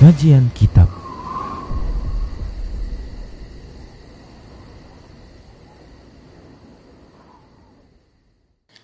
[0.00, 0.88] Kajian Kitab.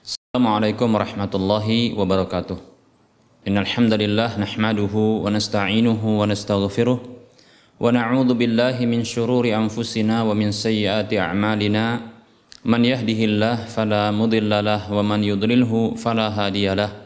[0.05, 2.61] Assalamualaikum warahmatullahi wabarakatuh.
[3.49, 10.53] Innal hamdalillah nahmaduhu wa nasta'inuhu wa nastaghfiruh wa na'udzu billahi min shururi anfusina wa min
[10.53, 12.13] sayyiati a'malina.
[12.61, 17.06] Man yahdihillah fala mudilla lah wa man yudlilhu fala hadiyalah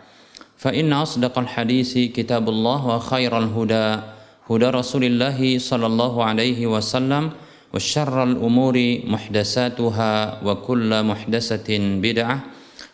[0.60, 3.88] فإن أصدق الحديث كتاب الله وخير الهدى
[4.50, 7.24] هدى رسول الله صلى الله عليه وسلم
[7.74, 10.12] وشر الأمور محدثاتها
[10.46, 11.70] وكل محدثة
[12.00, 12.38] بدعة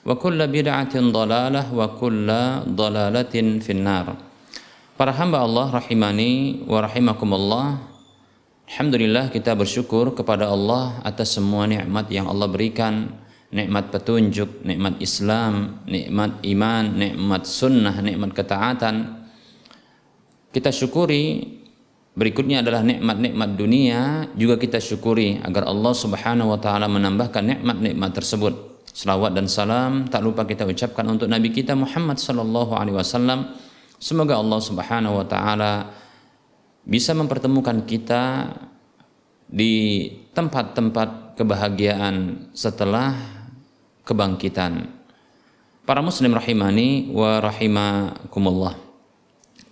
[0.07, 2.29] وكل بدعة ضلالة وكل
[2.69, 4.09] ضلالة في النار
[4.93, 7.81] Para hamba Allah rahimani wa rahimakumullah
[8.69, 13.11] Alhamdulillah kita bersyukur kepada Allah atas semua nikmat yang Allah berikan
[13.48, 19.24] nikmat petunjuk, nikmat Islam, nikmat iman, nikmat sunnah, nikmat ketaatan.
[20.52, 21.56] Kita syukuri
[22.18, 28.84] berikutnya adalah nikmat-nikmat dunia juga kita syukuri agar Allah Subhanahu wa taala menambahkan nikmat-nikmat tersebut.
[28.98, 33.54] Selawat dan salam tak lupa kita ucapkan untuk Nabi kita Muhammad sallallahu alaihi wasallam.
[34.02, 35.94] Semoga Allah Subhanahu wa taala
[36.82, 38.50] bisa mempertemukan kita
[39.46, 43.37] di tempat-tempat kebahagiaan setelah
[44.08, 44.88] kebangkitan.
[45.84, 48.76] Para muslim rahimani wa rahimakumullah.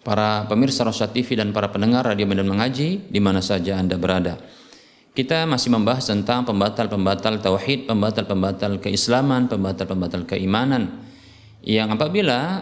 [0.04, 4.38] Para pemirsa Rasyad TV dan para pendengar radio Medan Mengaji di mana saja Anda berada.
[5.16, 11.08] Kita masih membahas tentang pembatal-pembatal tauhid, pembatal-pembatal keislaman, pembatal-pembatal keimanan
[11.66, 12.62] yang apabila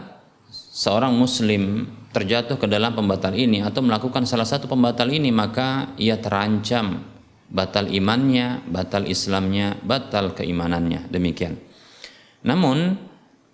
[0.53, 6.15] seorang muslim terjatuh ke dalam pembatal ini atau melakukan salah satu pembatal ini maka ia
[6.21, 7.12] terancam
[7.53, 11.07] batal imannya, batal Islamnya, batal keimanannya.
[11.13, 11.61] Demikian.
[12.43, 12.97] Namun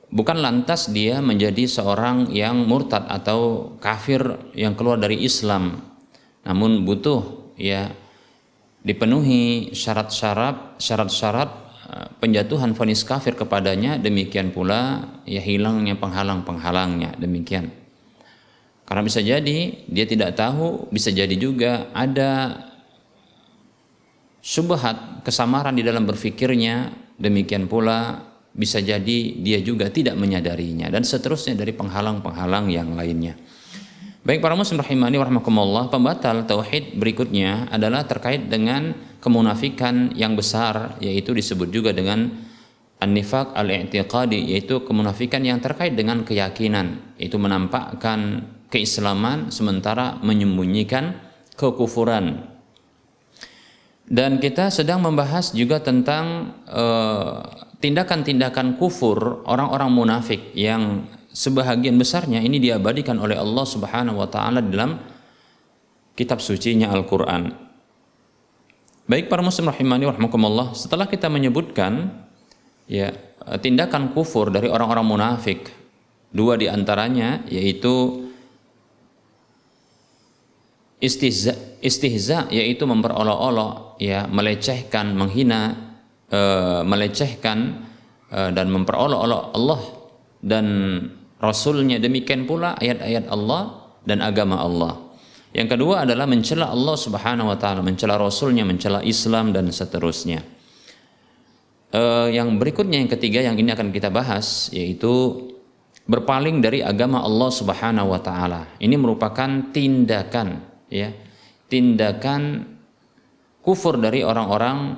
[0.09, 4.23] bukan lantas dia menjadi seorang yang murtad atau kafir
[4.55, 5.83] yang keluar dari Islam.
[6.47, 7.91] Namun butuh ya
[8.81, 11.49] dipenuhi syarat-syarat syarat-syarat
[12.23, 17.75] penjatuhan vonis kafir kepadanya demikian pula ya hilangnya penghalang-penghalangnya demikian.
[18.89, 22.57] Karena bisa jadi dia tidak tahu, bisa jadi juga ada
[24.39, 31.55] syubhat kesamaran di dalam berfikirnya demikian pula bisa jadi dia juga tidak menyadarinya dan seterusnya
[31.55, 33.38] dari penghalang-penghalang yang lainnya.
[34.19, 38.91] Baik para muslim rahimani warahmatullah, pembatal tauhid berikutnya adalah terkait dengan
[39.23, 42.28] kemunafikan yang besar yaitu disebut juga dengan
[42.99, 51.16] an-nifaq al-i'tiqadi yaitu kemunafikan yang terkait dengan keyakinan yaitu menampakkan keislaman sementara menyembunyikan
[51.55, 52.48] kekufuran
[54.09, 56.58] dan kita sedang membahas juga tentang
[57.78, 64.66] tindakan-tindakan uh, kufur orang-orang munafik yang sebahagian besarnya ini diabadikan oleh Allah Subhanahu wa taala
[64.66, 64.97] dalam
[66.18, 67.53] kitab sucinya Al-Qur'an.
[69.06, 72.09] Baik para muslim rahimani rahimakumullah, setelah kita menyebutkan
[72.90, 73.14] ya
[73.62, 75.70] tindakan kufur dari orang-orang munafik,
[76.34, 78.26] dua di antaranya yaitu
[80.97, 85.76] istihza, istihza yaitu memperolok-olok ya melecehkan menghina
[86.28, 86.40] e,
[86.85, 87.87] melecehkan
[88.29, 89.81] e, dan memperolok-olok Allah
[90.40, 90.66] dan
[91.40, 91.99] Rasulnya.
[91.99, 94.93] Demikian pula ayat-ayat Allah dan agama Allah.
[95.49, 100.46] Yang kedua adalah mencela Allah subhanahu wa ta'ala mencela Rasulnya, mencela Islam dan seterusnya.
[101.90, 102.02] E,
[102.35, 105.47] yang berikutnya yang ketiga yang ini akan kita bahas yaitu
[106.09, 108.78] berpaling dari agama Allah subhanahu wa ta'ala.
[108.81, 111.28] Ini merupakan tindakan ya
[111.69, 112.66] tindakan
[113.61, 114.97] kufur dari orang-orang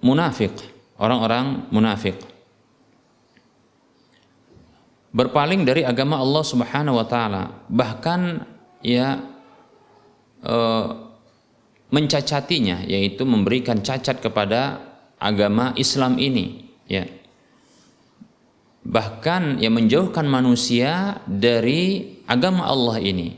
[0.00, 0.54] munafik,
[1.02, 2.14] orang-orang munafik.
[5.10, 8.44] Berpaling dari agama Allah Subhanahu wa taala, bahkan
[8.84, 9.18] ya
[10.44, 10.56] e,
[11.88, 14.78] mencacatinya yaitu memberikan cacat kepada
[15.18, 17.08] agama Islam ini ya.
[18.86, 23.34] Bahkan yang menjauhkan manusia dari agama Allah ini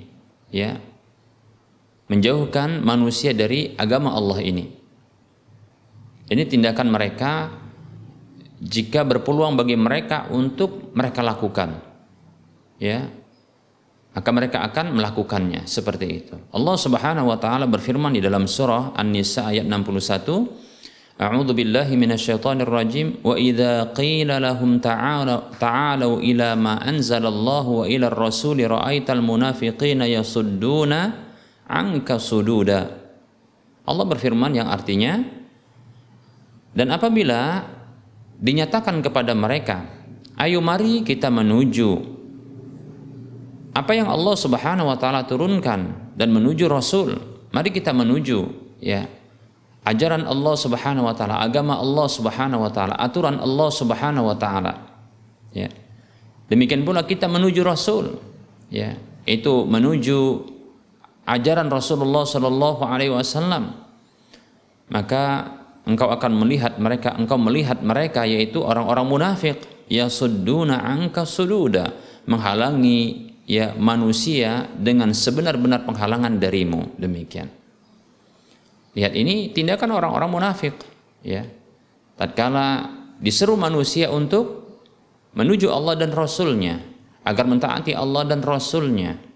[0.53, 0.77] ya
[2.09, 4.67] menjauhkan manusia dari agama Allah ini.
[6.29, 7.53] Ini tindakan mereka
[8.59, 11.79] jika berpeluang bagi mereka untuk mereka lakukan.
[12.81, 13.09] Ya.
[14.13, 16.35] Maka mereka akan melakukannya seperti itu.
[16.51, 23.19] Allah Subhanahu wa taala berfirman di dalam surah An-Nisa ayat 61, A'udzu billahi minasyaitonir rajim
[23.27, 31.28] wa idza qila lahum ta'ala ta'alu ila ma anzalallahu wa ila ar-rasuli ra'aital munafiqina yasudduna
[31.69, 32.89] angka sududa.
[33.85, 35.21] Allah berfirman yang artinya
[36.73, 37.65] dan apabila
[38.41, 39.85] dinyatakan kepada mereka,
[40.41, 42.19] ayo mari kita menuju
[43.77, 47.15] apa yang Allah Subhanahu wa taala turunkan dan menuju Rasul.
[47.49, 48.45] Mari kita menuju
[48.83, 49.09] ya
[49.89, 54.73] ajaran Allah Subhanahu wa taala, agama Allah Subhanahu wa taala, aturan Allah Subhanahu wa taala.
[55.57, 55.73] Ya.
[56.53, 58.21] Demikian pula kita menuju Rasul.
[58.69, 60.45] Ya, itu menuju
[61.29, 63.77] ajaran Rasulullah Shallallahu alaihi wasallam.
[64.89, 65.53] Maka
[65.85, 69.61] engkau akan melihat mereka, engkau melihat mereka yaitu orang-orang munafik
[69.93, 71.93] ya sudduna angka sududa,
[72.25, 76.97] menghalangi ya manusia dengan sebenar-benar penghalangan darimu.
[76.97, 77.53] Demikian.
[78.97, 80.75] Lihat ini tindakan orang-orang munafik,
[81.21, 81.45] ya.
[82.19, 82.89] Tatkala
[83.23, 84.67] diseru manusia untuk
[85.39, 86.83] menuju Allah dan Rasulnya
[87.23, 89.28] agar mentaati Allah dan Rasulnya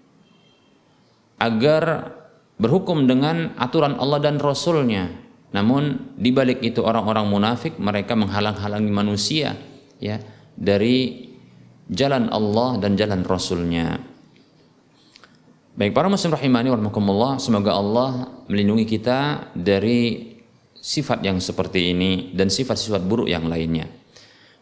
[1.37, 2.13] agar
[2.57, 5.09] berhukum dengan aturan Allah dan Rasulnya.
[5.53, 9.53] Namun di balik itu orang-orang munafik mereka menghalang-halangi manusia
[10.01, 10.17] ya
[10.57, 11.29] dari
[11.89, 14.01] jalan Allah dan jalan Rasulnya.
[15.73, 20.33] Baik para muslim rahimani warahmatullah, semoga Allah melindungi kita dari
[20.77, 23.89] sifat yang seperti ini dan sifat-sifat buruk yang lainnya.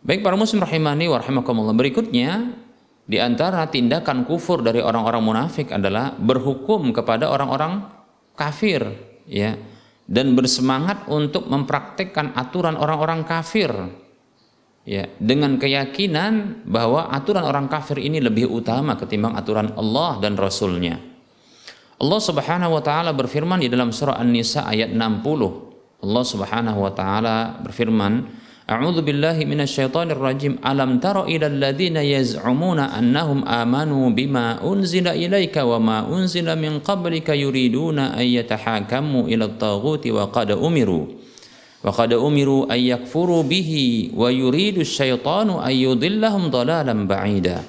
[0.07, 2.55] Baik para muslim rahimani warahmatullah, berikutnya
[3.05, 7.85] di antara tindakan kufur dari orang-orang munafik adalah berhukum kepada orang-orang
[8.37, 8.85] kafir
[9.27, 9.57] ya
[10.05, 13.71] dan bersemangat untuk mempraktekkan aturan orang-orang kafir
[14.83, 20.97] ya dengan keyakinan bahwa aturan orang kafir ini lebih utama ketimbang aturan Allah dan Rasulnya.
[22.01, 26.01] Allah Subhanahu wa taala berfirman di dalam surah An-Nisa ayat 60.
[26.01, 30.61] Allah Subhanahu wa taala berfirman, A'udzu billahi minasyaitonir rajim.
[30.61, 37.33] Alam tara ilal ladzina yaz'umuna annahum amanu bima unzila ilaika wa ma unzila min qablika
[37.33, 41.09] yuriduna an yatahakamu ila at-taghuti wa qad umiru.
[41.81, 47.65] Wa qad umiru an yakfuru bihi wa yuridu asyaitanu an yudillahum dalalan ba'ida.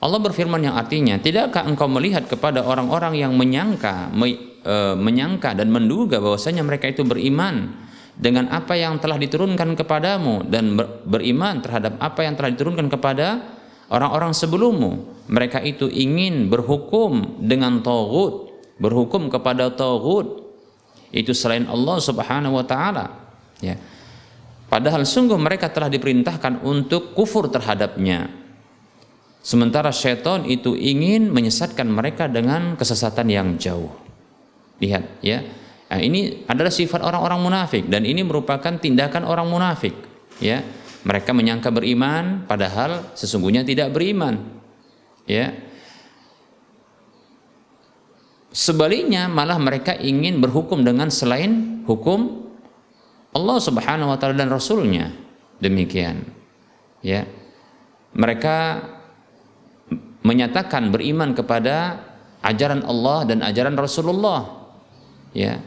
[0.00, 4.32] Allah berfirman yang artinya, tidakkah engkau melihat kepada orang-orang yang menyangka me,
[4.64, 7.68] e, menyangka dan menduga bahwasanya mereka itu beriman?
[8.20, 13.40] Dengan apa yang telah diturunkan kepadamu dan ber, beriman terhadap apa yang telah diturunkan kepada
[13.88, 15.24] orang-orang sebelummu.
[15.32, 20.36] Mereka itu ingin berhukum dengan tauhid, berhukum kepada tauhid.
[21.16, 23.08] Itu selain Allah Subhanahu wa taala.
[23.64, 23.80] Ya.
[24.68, 28.30] Padahal sungguh mereka telah diperintahkan untuk kufur terhadapnya.
[29.40, 33.88] Sementara syaitan itu ingin menyesatkan mereka dengan kesesatan yang jauh.
[34.78, 35.40] Lihat ya
[35.90, 39.92] nah, ini adalah sifat orang-orang munafik dan ini merupakan tindakan orang munafik
[40.38, 40.62] ya.
[41.00, 44.38] Mereka menyangka beriman padahal sesungguhnya tidak beriman
[45.24, 45.50] ya.
[48.50, 52.50] Sebaliknya malah mereka ingin berhukum dengan selain hukum
[53.30, 55.14] Allah Subhanahu wa taala dan rasulnya.
[55.56, 56.26] Demikian
[57.00, 57.24] ya.
[58.12, 58.56] Mereka
[60.20, 62.04] menyatakan beriman kepada
[62.44, 64.68] ajaran Allah dan ajaran Rasulullah
[65.36, 65.60] ya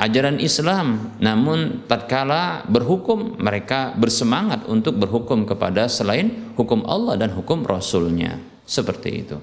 [0.00, 7.60] ajaran Islam namun tatkala berhukum mereka bersemangat untuk berhukum kepada selain hukum Allah dan hukum
[7.68, 8.40] Rasulnya.
[8.64, 9.36] Seperti itu.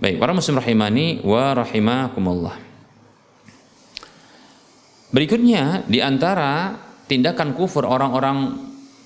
[0.00, 2.56] Baik para muslim rahimani wa rahimakumullah.
[5.10, 6.76] Berikutnya di antara
[7.08, 8.54] tindakan kufur orang-orang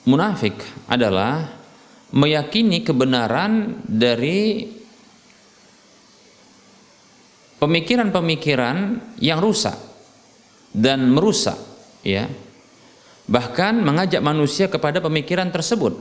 [0.04, 0.54] munafik
[0.90, 1.48] adalah
[2.12, 4.68] meyakini kebenaran dari
[7.64, 9.74] pemikiran-pemikiran yang rusak
[10.76, 11.56] dan merusak
[12.04, 12.28] ya.
[13.24, 15.96] Bahkan mengajak manusia kepada pemikiran tersebut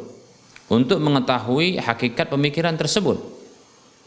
[0.67, 3.23] untuk mengetahui hakikat pemikiran tersebut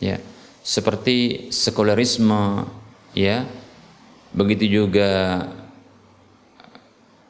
[0.04, 0.20] ya.
[0.60, 2.68] Seperti sekularisme
[3.16, 3.48] ya.
[4.36, 5.40] Begitu juga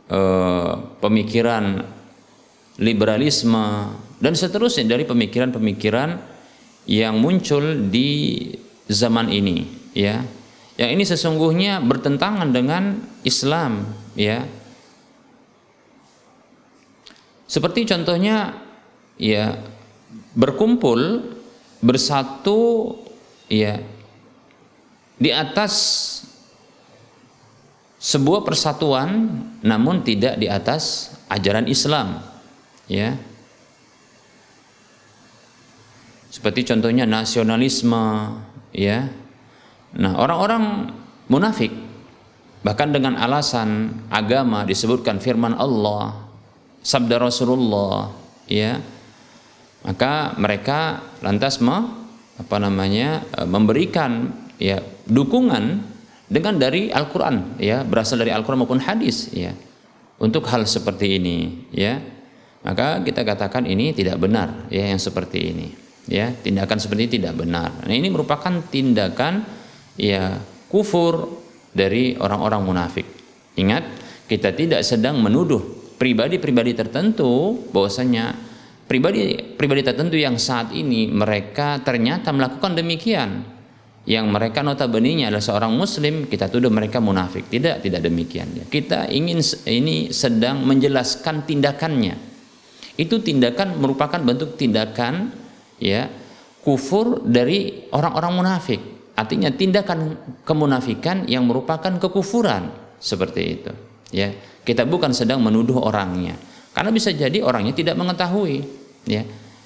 [0.06, 1.82] Eh, pemikiran
[2.78, 3.90] liberalisme
[4.22, 6.14] dan seterusnya dari pemikiran-pemikiran
[6.86, 8.38] yang muncul di
[8.86, 9.66] zaman ini
[9.96, 10.20] ya.
[10.76, 14.44] Yang ini sesungguhnya bertentangan dengan Islam ya.
[17.48, 18.60] Seperti contohnya
[19.16, 19.56] ya
[20.36, 21.32] berkumpul
[21.80, 22.92] bersatu
[23.48, 23.80] ya
[25.16, 25.72] di atas
[27.96, 32.20] sebuah persatuan namun tidak di atas ajaran Islam
[32.84, 33.16] ya.
[36.28, 38.36] Seperti contohnya nasionalisme
[38.76, 39.08] ya
[39.94, 40.90] nah orang-orang
[41.30, 41.70] munafik
[42.66, 46.26] bahkan dengan alasan agama disebutkan firman Allah
[46.82, 48.10] sabda Rasulullah
[48.50, 48.82] ya
[49.86, 51.78] maka mereka lantas me,
[52.42, 55.78] apa namanya e, memberikan ya dukungan
[56.26, 59.54] dengan dari Al-Qur'an ya berasal dari Al-Qur'an maupun hadis ya
[60.18, 62.02] untuk hal seperti ini ya.
[62.66, 65.68] Maka kita katakan ini tidak benar ya yang seperti ini
[66.10, 66.34] ya.
[66.34, 67.70] Tindakan seperti ini tidak benar.
[67.86, 69.46] Nah ini merupakan tindakan
[69.96, 71.40] ya kufur
[71.72, 73.06] dari orang-orang munafik.
[73.56, 73.84] Ingat
[74.28, 75.60] kita tidak sedang menuduh
[75.96, 78.36] pribadi-pribadi tertentu bahwasanya
[78.84, 83.56] pribadi pribadi tertentu yang saat ini mereka ternyata melakukan demikian.
[84.06, 87.50] Yang mereka notabene adalah seorang muslim kita tuduh mereka munafik.
[87.50, 88.54] Tidak tidak demikian.
[88.70, 92.14] Kita ingin ini sedang menjelaskan tindakannya.
[92.94, 95.34] Itu tindakan merupakan bentuk tindakan
[95.82, 96.06] ya
[96.62, 102.68] kufur dari orang-orang munafik artinya tindakan kemunafikan yang merupakan kekufuran
[103.00, 103.72] seperti itu
[104.12, 104.30] ya
[104.66, 106.34] kita bukan sedang menuduh orangnya.
[106.74, 108.66] Karena bisa jadi orangnya tidak mengetahui,
[109.06, 109.22] ya.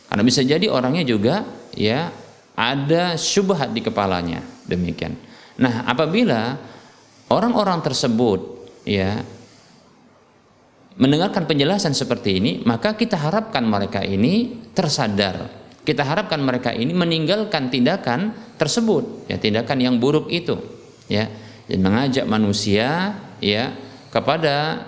[0.06, 1.42] Karena bisa jadi orangnya juga
[1.72, 2.12] ya
[2.54, 5.16] ada syubhat di kepalanya, demikian.
[5.56, 6.60] Nah, apabila
[7.32, 9.24] orang-orang tersebut ya
[11.00, 15.59] mendengarkan penjelasan seperti ini, maka kita harapkan mereka ini tersadar.
[15.80, 20.60] Kita harapkan mereka ini meninggalkan tindakan tersebut, ya tindakan yang buruk itu,
[21.08, 21.26] ya.
[21.70, 23.72] Dan mengajak manusia ya
[24.10, 24.86] kepada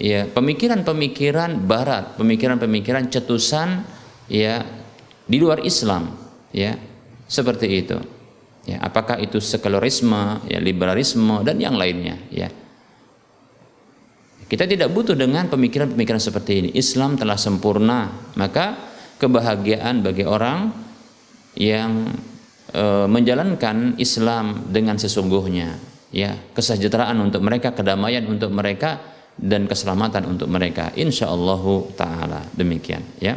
[0.00, 3.84] ya pemikiran-pemikiran barat, pemikiran-pemikiran cetusan
[4.26, 4.64] ya
[5.28, 6.16] di luar Islam
[6.50, 6.74] ya
[7.28, 7.98] seperti itu.
[8.66, 12.50] Ya, apakah itu sekularisme, ya liberalisme dan yang lainnya ya.
[14.46, 16.68] Kita tidak butuh dengan pemikiran-pemikiran seperti ini.
[16.74, 18.74] Islam telah sempurna, maka
[19.16, 20.70] kebahagiaan bagi orang
[21.56, 22.12] yang
[22.70, 25.76] e, menjalankan Islam dengan sesungguhnya.
[26.14, 29.02] Ya kesejahteraan untuk mereka kedamaian untuk mereka
[29.36, 30.94] dan keselamatan untuk mereka.
[30.94, 31.64] Insyaallah
[31.98, 33.02] taala demikian.
[33.18, 33.36] Ya.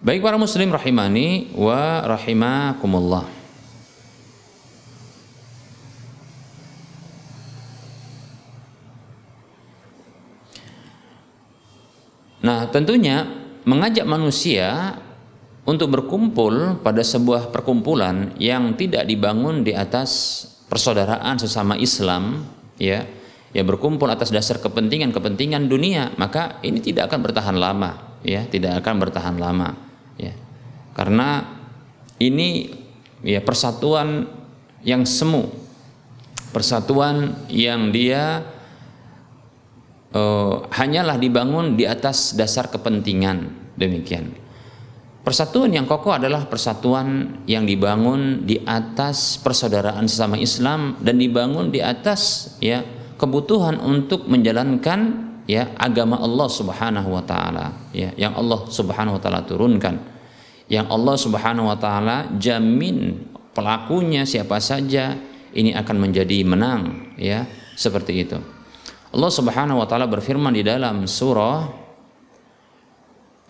[0.00, 3.39] Baik para muslim rahimani wa rahimakumullah
[12.40, 13.28] Nah, tentunya
[13.68, 14.96] mengajak manusia
[15.68, 20.42] untuk berkumpul pada sebuah perkumpulan yang tidak dibangun di atas
[20.72, 22.46] persaudaraan sesama Islam
[22.80, 23.04] ya
[23.50, 28.94] ya berkumpul atas dasar kepentingan-kepentingan dunia maka ini tidak akan bertahan lama ya tidak akan
[29.02, 29.76] bertahan lama
[30.16, 30.32] ya.
[30.96, 31.44] Karena
[32.16, 32.72] ini
[33.20, 34.26] ya persatuan
[34.80, 35.52] yang semu
[36.50, 38.42] persatuan yang dia
[40.14, 44.34] uh, hanyalah dibangun di atas dasar kepentingan demikian
[45.20, 51.84] Persatuan yang kokoh adalah persatuan yang dibangun di atas persaudaraan sesama Islam dan dibangun di
[51.84, 52.80] atas ya
[53.20, 59.44] kebutuhan untuk menjalankan ya agama Allah Subhanahu wa taala ya yang Allah Subhanahu wa taala
[59.44, 60.00] turunkan.
[60.72, 63.20] Yang Allah Subhanahu wa taala jamin
[63.52, 65.20] pelakunya siapa saja
[65.52, 67.44] ini akan menjadi menang ya
[67.76, 68.40] seperti itu.
[69.10, 71.66] Allah Subhanahu wa taala berfirman di dalam surah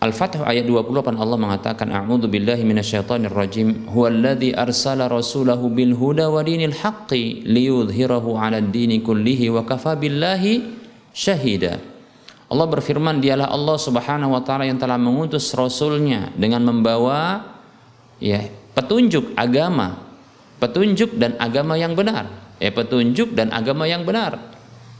[0.00, 6.40] Al-Fath ayat 28 Allah mengatakan a'udzu billahi minasyaitonir rajim huwallazi arsala rasulahu bil huda wa
[6.40, 10.64] dinil haqqi liyudhhirahu 'alad dini kullihi wa kafa billahi
[11.12, 11.76] syahida.
[12.48, 17.44] Allah berfirman dialah Allah Subhanahu wa taala yang telah mengutus rasulnya dengan membawa
[18.16, 20.00] ya petunjuk agama,
[20.64, 22.24] petunjuk dan agama yang benar.
[22.56, 24.40] Ya petunjuk dan agama yang benar.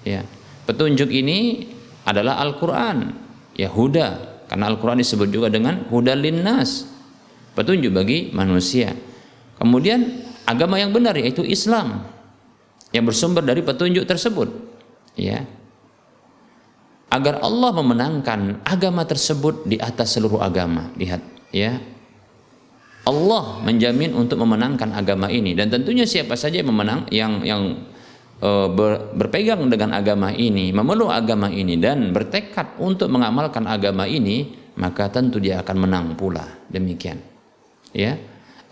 [0.05, 0.29] Ya.
[0.71, 1.67] Petunjuk ini
[2.07, 3.11] adalah Al-Qur'an,
[3.59, 6.87] ya huda, karena Al-Quran disebut juga dengan hudalin nas,
[7.59, 8.95] petunjuk bagi manusia.
[9.59, 12.07] Kemudian agama yang benar yaitu Islam
[12.95, 14.47] yang bersumber dari petunjuk tersebut.
[15.19, 15.43] Ya.
[17.11, 20.95] Agar Allah memenangkan agama tersebut di atas seluruh agama.
[20.95, 21.83] Lihat, ya.
[23.11, 27.90] Allah menjamin untuk memenangkan agama ini dan tentunya siapa saja yang memenang yang yang
[28.41, 28.69] Eh,
[29.21, 35.37] berpegang dengan agama ini, memeluk agama ini dan bertekad untuk mengamalkan agama ini, maka tentu
[35.37, 36.49] dia akan menang pula.
[36.73, 37.21] Demikian.
[37.93, 38.17] Ya.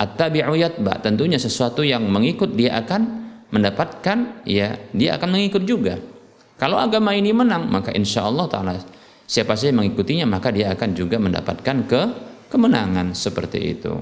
[0.00, 6.00] At-tabi'u yatba, tentunya sesuatu yang mengikut dia akan mendapatkan ya dia akan mengikut juga.
[6.56, 8.72] Kalau agama ini menang, maka insya Allah taala
[9.28, 12.02] siapa saja mengikutinya maka dia akan juga mendapatkan ke
[12.48, 13.92] kemenangan seperti itu.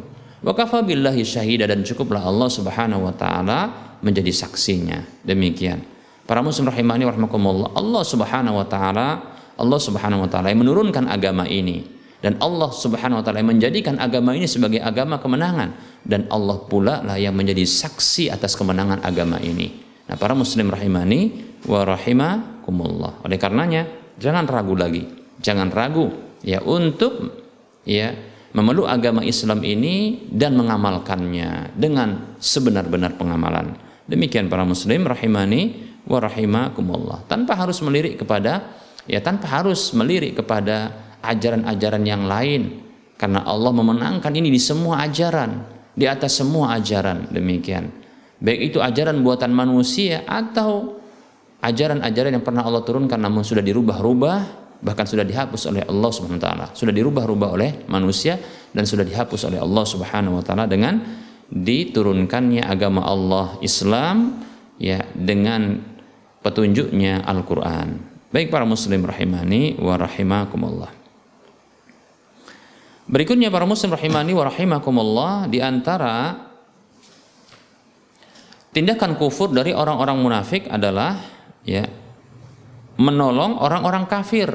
[0.47, 3.61] Wa kafa billahi syahida dan cukuplah Allah Subhanahu wa taala
[4.07, 5.03] menjadi saksinya.
[5.27, 5.83] Demikian.
[6.23, 7.75] Para muslim rahimani rahimakumullah.
[7.75, 11.81] Allah Subhanahu wa taala Allah Subhanahu wa taala yang menurunkan agama ini
[12.21, 17.01] dan Allah Subhanahu wa taala yang menjadikan agama ini sebagai agama kemenangan dan Allah pula
[17.01, 19.73] lah yang menjadi saksi atas kemenangan agama ini.
[20.07, 21.35] Nah, para muslim rahimani
[21.67, 23.27] wa rahimakumullah.
[23.27, 23.89] Oleh karenanya,
[24.21, 25.03] jangan ragu lagi.
[25.41, 26.09] Jangan ragu
[26.45, 27.33] ya untuk
[27.85, 28.13] ya
[28.57, 33.86] memeluk agama Islam ini dan mengamalkannya dengan sebenar-benar pengamalan.
[34.07, 37.27] Demikian para muslim rahimani wa rahimakumullah.
[37.27, 42.87] Tanpa harus melirik kepada ya tanpa harus melirik kepada ajaran-ajaran yang lain
[43.19, 47.91] karena Allah memenangkan ini di semua ajaran, di atas semua ajaran demikian.
[48.39, 51.01] Baik itu ajaran buatan manusia atau
[51.65, 56.45] ajaran-ajaran yang pernah Allah turunkan namun sudah dirubah-rubah bahkan sudah dihapus oleh Allah Subhanahu wa
[56.45, 58.37] taala, sudah dirubah-rubah oleh manusia
[58.71, 61.01] dan sudah dihapus oleh Allah Subhanahu wa taala dengan
[61.51, 64.43] diturunkannya agama Allah Islam
[64.83, 65.81] ya dengan
[66.43, 67.99] petunjuknya Al-Qur'an.
[68.31, 70.93] Baik para muslim rahimani wa rahimakumullah.
[73.07, 76.47] Berikutnya para muslim rahimani wa rahimakumullah di antara
[78.75, 81.17] tindakan kufur dari orang-orang munafik adalah
[81.63, 81.87] ya
[82.99, 84.51] menolong orang-orang kafir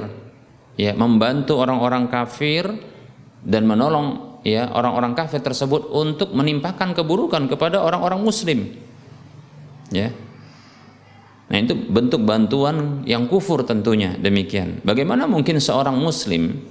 [0.76, 2.68] ya membantu orang-orang kafir
[3.42, 8.74] dan menolong ya orang-orang kafir tersebut untuk menimpakan keburukan kepada orang-orang muslim.
[9.94, 10.14] Ya.
[11.52, 14.80] Nah itu bentuk bantuan yang kufur tentunya demikian.
[14.88, 16.64] Bagaimana mungkin seorang muslim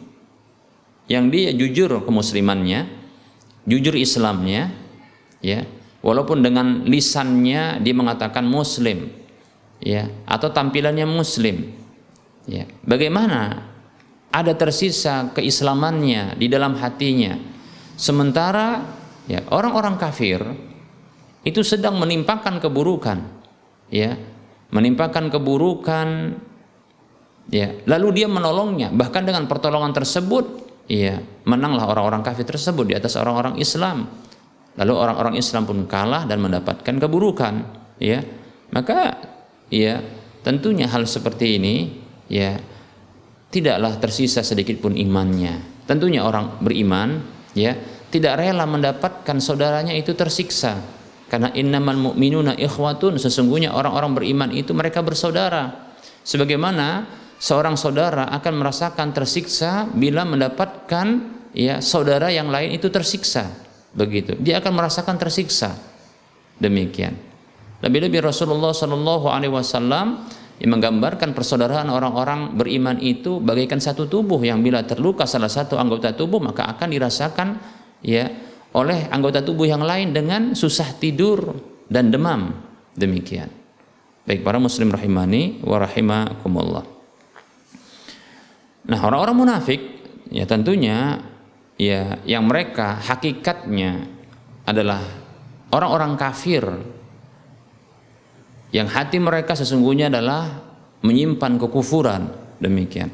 [1.10, 2.86] yang dia jujur kemuslimannya
[3.66, 4.70] jujur Islamnya
[5.42, 5.66] ya
[6.00, 9.10] walaupun dengan lisannya dia mengatakan muslim
[9.82, 11.74] ya atau tampilannya muslim
[12.46, 13.68] ya bagaimana
[14.30, 17.49] ada tersisa keislamannya di dalam hatinya
[18.00, 18.88] sementara
[19.28, 20.40] ya orang-orang kafir
[21.44, 23.20] itu sedang menimpakan keburukan
[23.92, 24.16] ya
[24.72, 26.38] menimpakan keburukan
[27.50, 28.88] ya lalu dia menolongnya.
[28.94, 30.44] Bahkan dengan pertolongan tersebut
[30.86, 34.06] ya menanglah orang-orang kafir tersebut di atas orang-orang Islam.
[34.78, 37.54] Lalu orang-orang Islam pun kalah dan mendapatkan keburukan
[37.98, 38.22] ya.
[38.70, 39.18] Maka
[39.68, 39.98] ya
[40.46, 41.74] tentunya hal seperti ini
[42.30, 42.54] ya
[43.50, 45.82] tidaklah tersisa sedikit pun imannya.
[45.90, 47.18] Tentunya orang beriman
[47.54, 47.74] ya
[48.10, 54.98] tidak rela mendapatkan saudaranya itu tersiksa karena innamal mu'minuna ikhwatun sesungguhnya orang-orang beriman itu mereka
[54.98, 55.94] bersaudara.
[56.26, 57.06] Sebagaimana
[57.38, 61.06] seorang saudara akan merasakan tersiksa bila mendapatkan
[61.54, 63.46] ya saudara yang lain itu tersiksa.
[63.94, 64.34] Begitu.
[64.42, 65.78] Dia akan merasakan tersiksa.
[66.58, 67.14] Demikian.
[67.80, 70.26] Lebih-lebih Rasulullah Shallallahu Alaihi Wasallam
[70.60, 76.12] yang menggambarkan persaudaraan orang-orang beriman itu bagaikan satu tubuh yang bila terluka salah satu anggota
[76.12, 77.48] tubuh maka akan dirasakan
[78.04, 78.28] ya
[78.76, 81.56] oleh anggota tubuh yang lain dengan susah tidur
[81.88, 82.54] dan demam
[82.92, 83.48] demikian.
[84.28, 86.84] Baik para muslim rahimani wa rahimakumullah.
[88.84, 89.80] Nah, orang-orang munafik
[90.28, 91.24] ya tentunya
[91.80, 94.06] ya yang mereka hakikatnya
[94.68, 95.00] adalah
[95.72, 96.62] orang-orang kafir
[98.70, 100.62] yang hati mereka sesungguhnya adalah
[101.02, 102.22] menyimpan kekufuran.
[102.60, 103.08] Demikian.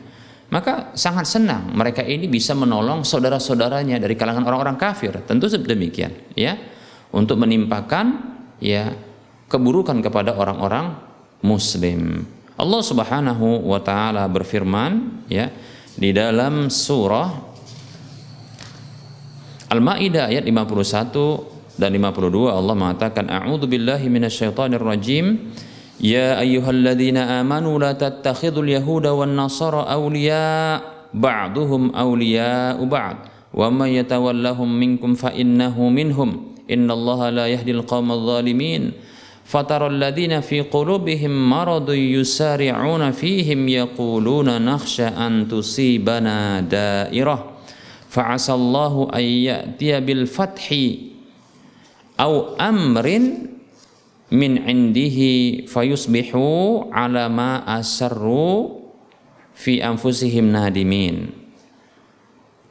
[0.47, 5.15] Maka sangat senang mereka ini bisa menolong saudara-saudaranya dari kalangan orang-orang kafir.
[5.27, 6.55] Tentu demikian ya.
[7.15, 8.93] Untuk menimpakan ya
[9.47, 10.99] keburukan kepada orang-orang
[11.41, 12.27] muslim.
[12.57, 15.53] Allah Subhanahu wa taala berfirman ya
[15.97, 17.29] di dalam surah
[19.67, 25.54] Al-Maidah ayat 51 dan 52 Allah mengatakan a'udzu billahi minasyaitonir rajim
[26.02, 30.82] ya ayyuhalladzina amanu la tattakhidul yahuda wan nasara awliya
[31.16, 33.18] ba'duhum awliya'u ba'd
[33.52, 38.94] wa may yatawallahum minkum fa innahu minhum innallaha la yahdil qaumadh dhalimin
[39.52, 47.38] فترى الذين في قلوبهم مرض يسارعون فيهم يقولون نخشى أن تصيبنا دائرة
[48.10, 50.66] فعسى الله أن يأتي بالفتح
[52.17, 53.53] au amrin
[54.33, 58.83] min indihi fayusbihu ala ma asarru
[59.55, 61.31] fi anfusihim nadimin.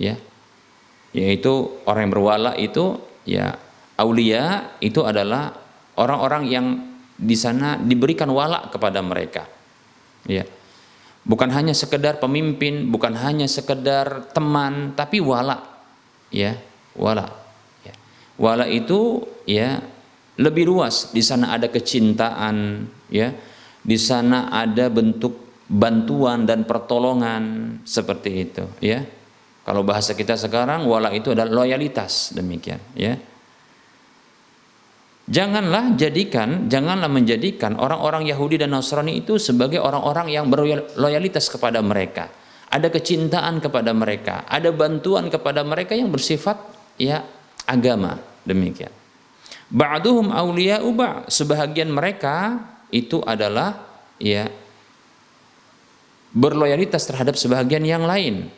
[0.00, 0.16] Ya.
[1.12, 2.96] Yaitu orang yang berwala itu
[3.28, 3.60] ya
[4.00, 5.52] aulia itu adalah
[6.00, 6.66] orang-orang yang
[7.20, 9.44] di sana diberikan wala kepada mereka.
[10.24, 10.48] Ya.
[11.20, 15.60] Bukan hanya sekedar pemimpin, bukan hanya sekedar teman, tapi wala.
[16.32, 16.56] Ya,
[16.96, 17.28] wala.
[17.84, 17.92] Ya.
[18.40, 19.84] Wala itu ya
[20.40, 21.12] lebih luas.
[21.12, 23.36] Di sana ada kecintaan, ya.
[23.80, 29.04] Di sana ada bentuk bantuan dan pertolongan seperti itu, ya.
[29.60, 33.20] Kalau bahasa kita sekarang wala itu adalah loyalitas demikian, ya.
[35.30, 42.26] Janganlah jadikan, janganlah menjadikan orang-orang Yahudi dan Nasrani itu sebagai orang-orang yang berloyalitas kepada mereka.
[42.66, 46.58] Ada kecintaan kepada mereka, ada bantuan kepada mereka yang bersifat
[46.98, 47.22] ya
[47.62, 48.99] agama demikian.
[49.70, 52.58] Ba'duhum awliya'u ba' sebahagian mereka
[52.90, 53.86] itu adalah
[54.18, 54.50] ya
[56.34, 58.50] berloyalitas terhadap sebahagian yang lain.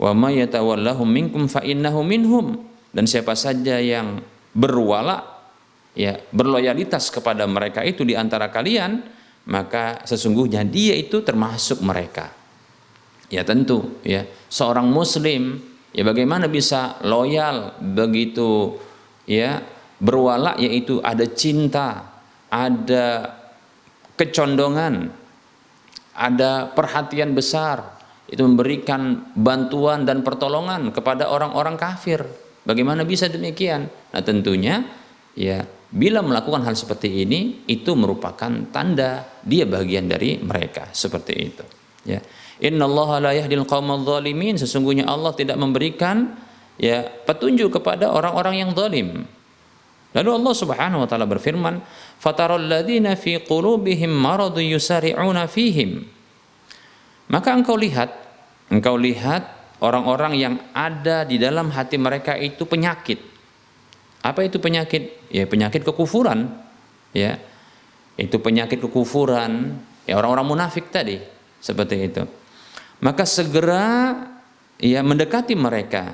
[0.00, 2.56] Wa may yatawallahum minkum fa innahu minhum.
[2.90, 4.24] Dan siapa saja yang
[4.56, 5.22] berwala
[5.94, 9.04] ya berloyalitas kepada mereka itu di antara kalian
[9.46, 12.32] maka sesungguhnya dia itu termasuk mereka.
[13.30, 14.24] Ya tentu ya.
[14.48, 15.60] Seorang muslim
[15.92, 18.80] ya bagaimana bisa loyal begitu
[19.28, 19.62] ya
[20.00, 22.08] berwala yaitu ada cinta
[22.48, 23.36] ada
[24.16, 25.12] kecondongan
[26.16, 32.24] ada perhatian besar itu memberikan bantuan dan pertolongan kepada orang-orang kafir
[32.64, 34.82] bagaimana bisa demikian nah tentunya
[35.36, 41.66] ya Bila melakukan hal seperti ini itu merupakan tanda dia bagian dari mereka seperti itu.
[42.06, 42.22] Ya.
[42.62, 43.66] Innallaha la yahdil
[44.54, 46.38] sesungguhnya Allah tidak memberikan
[46.78, 49.26] ya petunjuk kepada orang-orang yang zalim.
[50.10, 51.78] Lalu Allah Subhanahu wa taala berfirman,
[52.18, 56.02] "Fataral ladzina fi qulubihim maradun yusari'una fihim."
[57.30, 58.10] Maka engkau lihat,
[58.74, 59.46] engkau lihat
[59.78, 63.30] orang-orang yang ada di dalam hati mereka itu penyakit
[64.20, 65.32] apa itu penyakit?
[65.32, 66.52] Ya penyakit kekufuran.
[67.16, 67.40] Ya.
[68.20, 69.80] Itu penyakit kekufuran.
[70.04, 71.20] Ya orang-orang munafik tadi
[71.60, 72.22] seperti itu.
[73.00, 74.16] Maka segera
[74.76, 76.12] ya mendekati mereka.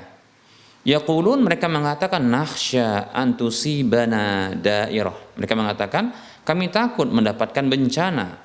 [0.87, 5.35] Yaqulun mereka mengatakan nakhsya antusibana dairah.
[5.35, 6.15] Mereka mengatakan
[6.47, 8.39] kami takut mendapatkan bencana.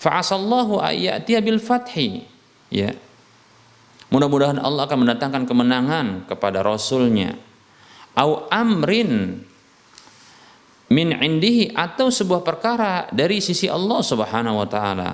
[0.00, 2.24] Fa'asallahu ayyatiya bil fathi.
[2.72, 2.96] Ya.
[4.08, 7.36] Mudah-mudahan Allah akan mendatangkan kemenangan kepada rasulnya
[8.18, 9.44] au amrin
[10.90, 15.10] min indihi atau sebuah perkara dari sisi Allah Subhanahu wa taala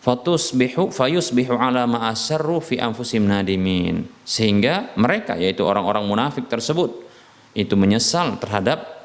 [0.00, 4.08] fatusbihu fayusbihu ala ma asarru fi anfusim nadimin.
[4.24, 7.04] Sehingga mereka yaitu orang-orang munafik tersebut
[7.52, 9.00] itu menyesal terhadap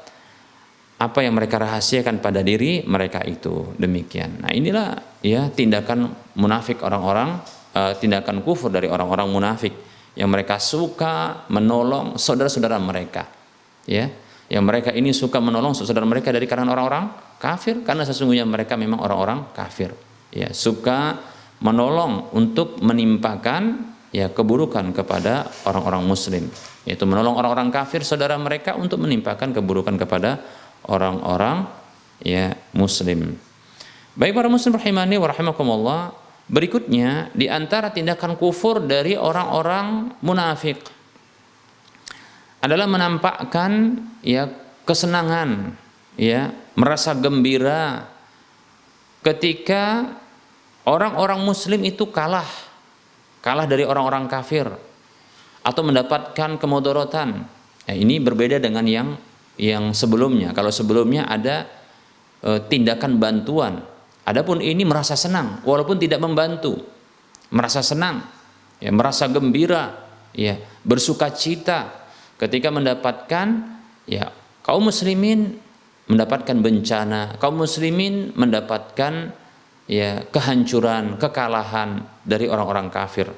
[0.96, 3.76] apa yang mereka rahasiakan pada diri mereka itu.
[3.76, 4.40] Demikian.
[4.40, 6.08] Nah, inilah ya tindakan
[6.40, 7.44] munafik orang-orang
[7.76, 9.76] uh, tindakan kufur dari orang-orang munafik
[10.16, 13.28] yang mereka suka menolong saudara-saudara mereka
[13.84, 14.08] ya.
[14.46, 17.04] Yang mereka ini suka menolong saudara mereka dari kalangan orang-orang
[17.42, 19.90] kafir karena sesungguhnya mereka memang orang-orang kafir
[20.32, 21.20] ya suka
[21.60, 26.44] menolong untuk menimpakan ya keburukan kepada orang-orang muslim.
[26.86, 30.38] Yaitu menolong orang-orang kafir saudara mereka untuk menimpakan keburukan kepada
[30.86, 31.66] orang-orang
[32.22, 33.34] ya muslim.
[34.16, 36.00] Baik para muslim rahimani wa rahimakumullah
[36.46, 40.78] berikutnya di antara tindakan kufur dari orang-orang munafik
[42.62, 44.48] adalah menampakkan ya
[44.86, 45.74] kesenangan
[46.16, 48.08] ya merasa gembira
[49.26, 50.14] ketika
[50.86, 52.46] orang-orang muslim itu kalah
[53.42, 54.70] kalah dari orang-orang kafir
[55.66, 57.46] atau mendapatkan kemodorotan.
[57.86, 59.08] Nah, ini berbeda dengan yang
[59.58, 60.54] yang sebelumnya.
[60.54, 61.66] Kalau sebelumnya ada
[62.42, 63.82] e, tindakan bantuan.
[64.26, 66.74] Adapun ini merasa senang walaupun tidak membantu.
[67.54, 68.26] Merasa senang
[68.82, 73.46] ya merasa gembira ya bersuka cita ketika mendapatkan
[74.10, 74.34] ya
[74.66, 75.62] kaum muslimin
[76.06, 79.34] mendapatkan bencana, kaum muslimin mendapatkan
[79.90, 83.30] ya kehancuran, kekalahan dari orang-orang kafir.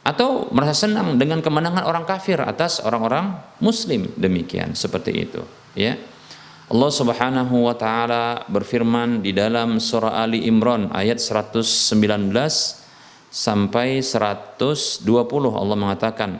[0.00, 5.42] Atau merasa senang dengan kemenangan orang kafir atas orang-orang muslim demikian seperti itu,
[5.76, 5.94] ya.
[6.70, 12.30] Allah Subhanahu wa taala berfirman di dalam surah Ali Imran ayat 119
[13.30, 15.02] sampai 120
[15.50, 16.38] Allah mengatakan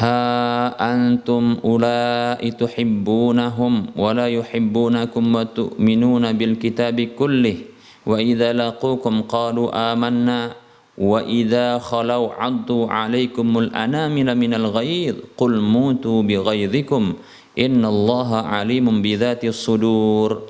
[0.00, 7.68] ha antum ulai tuhibbunahum wa la yuhibbunakum wa tu'minuna bil kitabi kullih.
[8.08, 10.56] Wa idza laqukum qalu amanna
[10.96, 17.20] wa idza khalau addu alaikumul anamila minal ghaid qul mutu bi ghaidhikum
[17.52, 20.48] innallaha alimun bi dhati sudur.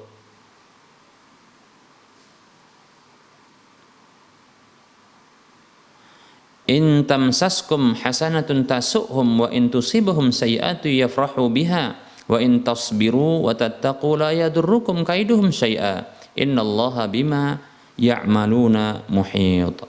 [6.70, 11.98] In tamsaskum hasanatun tasuhum wa in tusibhum sayi'atu yafrahu biha
[12.30, 16.06] wa in tasbiru wa tattaqu la yadurrukum kaiduhum syai'a
[16.38, 17.58] innallaha bima
[17.98, 19.82] ya'maluna muhit.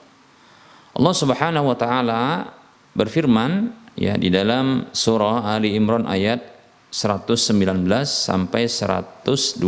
[0.98, 2.50] Allah Subhanahu wa taala
[2.98, 6.42] berfirman ya di dalam surah Ali Imran ayat
[6.90, 7.62] 119
[8.04, 9.62] sampai 120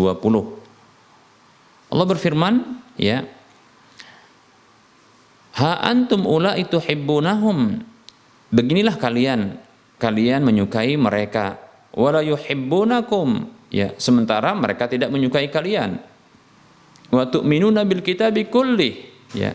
[1.93, 3.23] Allah berfirman ya
[5.53, 7.85] Ha antum ula itu hibbunahum.
[8.49, 9.57] Beginilah kalian,
[10.01, 11.61] kalian menyukai mereka.
[11.93, 13.45] Wala yuhibbunakum.
[13.73, 16.01] Ya, sementara mereka tidak menyukai kalian.
[17.13, 19.05] Wa tu'minuna bil kitabi kulli.
[19.33, 19.53] Ya.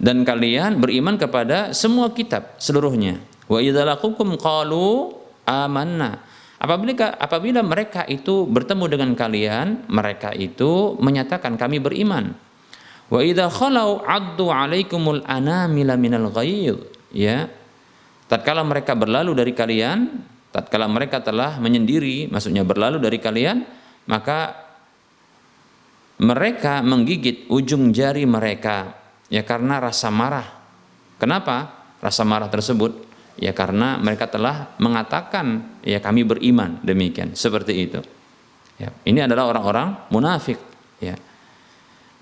[0.00, 3.20] Dan kalian beriman kepada semua kitab seluruhnya.
[3.48, 5.12] Wa idza laqukum qalu
[5.44, 6.24] amanna.
[6.56, 12.32] Apabila apabila mereka itu bertemu dengan kalian, mereka itu menyatakan kami beriman.
[13.12, 16.80] Wa idza khalau addu alaikumul anamila minal ghaidh
[17.12, 17.44] ya.
[18.24, 23.68] Tatkala mereka berlalu dari kalian, tatkala mereka telah menyendiri, maksudnya berlalu dari kalian,
[24.08, 24.56] maka
[26.24, 28.96] mereka menggigit ujung jari mereka
[29.28, 30.48] ya karena rasa marah.
[31.20, 31.84] Kenapa?
[32.00, 33.04] Rasa marah tersebut
[33.36, 38.00] ya karena mereka telah mengatakan ya kami beriman demikian seperti itu.
[38.80, 40.71] Ya, ini adalah orang-orang munafik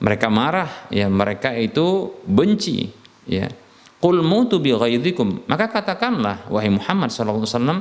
[0.01, 2.89] mereka marah ya mereka itu benci
[3.29, 3.47] ya.
[4.01, 7.79] Qul mutu bi ghaidzikum maka katakanlah wahai Muhammad sallallahu alaihi wasallam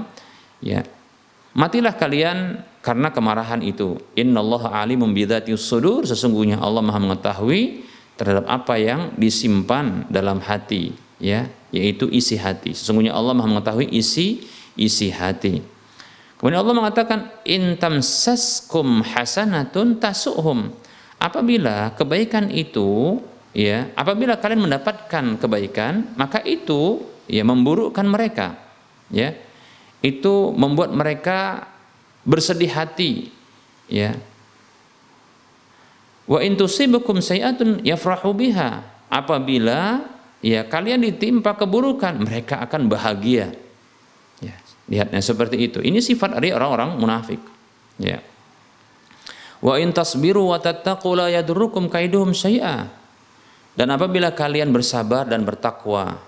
[0.59, 0.79] ya
[1.55, 3.99] matilah kalian karena kemarahan itu.
[4.15, 6.03] Innallaha alimun bidzati sudur.
[6.03, 7.87] Sesungguhnya Allah Maha mengetahui
[8.19, 10.91] terhadap apa yang disimpan dalam hati
[11.23, 12.75] ya yaitu isi hati.
[12.75, 14.43] Sesungguhnya Allah Maha mengetahui isi
[14.75, 15.63] isi hati.
[16.39, 20.71] Kemudian Allah mengatakan intam saskum hasanatun tasuhum
[21.19, 23.19] Apabila kebaikan itu
[23.51, 28.55] ya, apabila kalian mendapatkan kebaikan, maka itu ya memburukkan mereka.
[29.11, 29.35] Ya.
[29.99, 31.67] Itu membuat mereka
[32.23, 33.35] bersedih hati,
[33.91, 34.15] ya.
[36.23, 38.85] Wa in tusibukum sayi'atun yafrahu biha.
[39.11, 40.07] Apabila
[40.39, 43.51] ya kalian ditimpa keburukan, mereka akan bahagia.
[44.39, 44.55] Ya,
[44.87, 45.83] lihatnya seperti itu.
[45.83, 47.41] Ini sifat dari orang-orang munafik.
[47.99, 48.23] Ya.
[49.59, 52.87] Wa in tasbiru wa tattaqu la yadurrukum kaiduhum syai'a.
[53.75, 56.19] Dan apabila kalian bersabar dan bertakwa,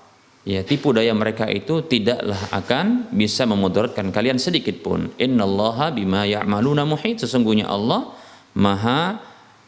[0.48, 5.12] ya tipu daya mereka itu tidaklah akan bisa memudaratkan kalian sedikit pun.
[5.20, 7.24] Innallaha bima ya'maluna muhit.
[7.24, 8.12] Sesungguhnya Allah
[8.52, 9.20] Maha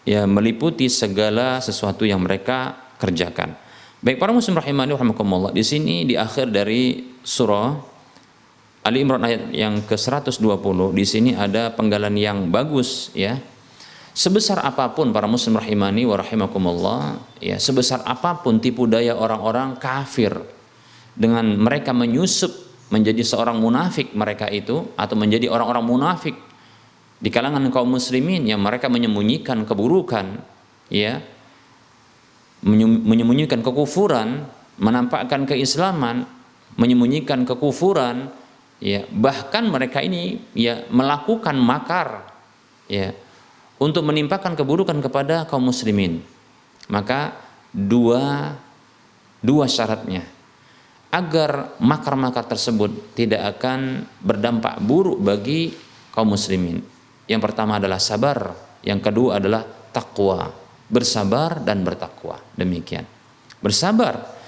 [0.03, 3.55] ya meliputi segala sesuatu yang mereka kerjakan.
[4.03, 5.55] Baik para muslim rahimani rahimakumullah.
[5.55, 7.95] Di sini di akhir dari surah
[8.83, 13.39] Ali Imran ayat yang ke-120 di sini ada penggalan yang bagus ya
[14.13, 19.73] Sebesar apa pun para muslim rahimani wa rahimakumullah, ya, sebesar apa pun tipu daya orang-orang
[19.81, 20.37] kafir
[21.17, 22.53] dengan mereka menyusup
[22.93, 26.37] menjadi seorang munafik mereka itu atau menjadi orang-orang munafik
[27.17, 30.45] di kalangan kaum muslimin yang mereka menyembunyikan keburukan,
[30.93, 31.17] ya,
[32.61, 34.45] menyembunyikan kekufuran,
[34.77, 36.29] menampakkan keislaman,
[36.77, 38.29] menyembunyikan kekufuran,
[38.77, 42.29] ya, bahkan mereka ini ya melakukan makar,
[42.85, 43.15] ya,
[43.81, 46.21] untuk menimpakan keburukan kepada kaum muslimin.
[46.91, 47.33] Maka
[47.71, 48.53] dua
[49.39, 50.23] dua syaratnya
[51.13, 55.73] agar makar-makar tersebut tidak akan berdampak buruk bagi
[56.09, 56.81] kaum muslimin.
[57.29, 59.61] Yang pertama adalah sabar, yang kedua adalah
[59.93, 60.49] takwa,
[60.89, 62.41] bersabar dan bertakwa.
[62.57, 63.05] Demikian.
[63.61, 64.41] Bersabar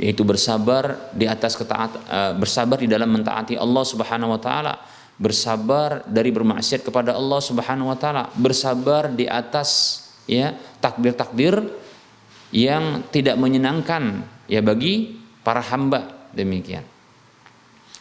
[0.00, 4.74] yaitu bersabar di atas ketaat uh, bersabar di dalam mentaati Allah Subhanahu wa taala
[5.20, 11.60] bersabar dari bermaksiat kepada Allah Subhanahu wa taala, bersabar di atas ya takdir-takdir
[12.52, 16.84] yang tidak menyenangkan ya bagi para hamba demikian.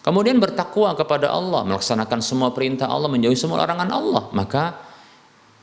[0.02, 4.24] Kemudian bertakwa kepada Allah, melaksanakan semua perintah Allah, menjauhi semua larangan Allah.
[4.34, 4.74] Maka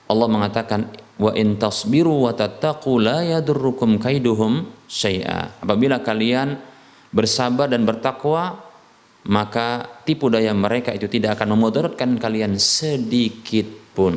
[0.06, 5.58] Allah mengatakan wa in tasbiru wa tattaqu la yadurrukum kaiduhum syai'a.
[5.58, 6.54] Apabila kalian
[7.10, 8.62] bersabar dan bertakwa,
[9.28, 14.16] maka tipu daya mereka itu tidak akan memudaratkan kalian sedikit pun.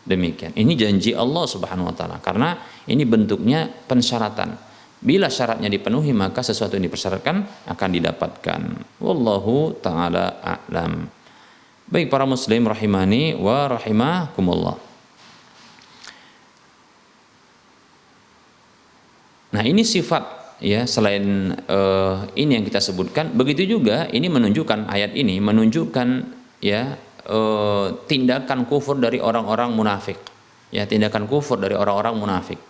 [0.00, 0.56] Demikian.
[0.56, 2.56] Ini janji Allah Subhanahu wa taala karena
[2.88, 4.56] ini bentuknya pensyaratan.
[5.00, 8.60] Bila syaratnya dipenuhi maka sesuatu yang dipersyaratkan akan didapatkan.
[9.00, 11.04] Wallahu taala a'lam.
[11.90, 14.76] Baik para muslim rahimani wa rahimakumullah.
[19.50, 25.16] Nah, ini sifat ya selain uh, ini yang kita sebutkan begitu juga ini menunjukkan ayat
[25.16, 26.08] ini menunjukkan
[26.60, 30.20] ya uh, tindakan kufur dari orang-orang munafik
[30.68, 32.60] ya tindakan kufur dari orang-orang munafik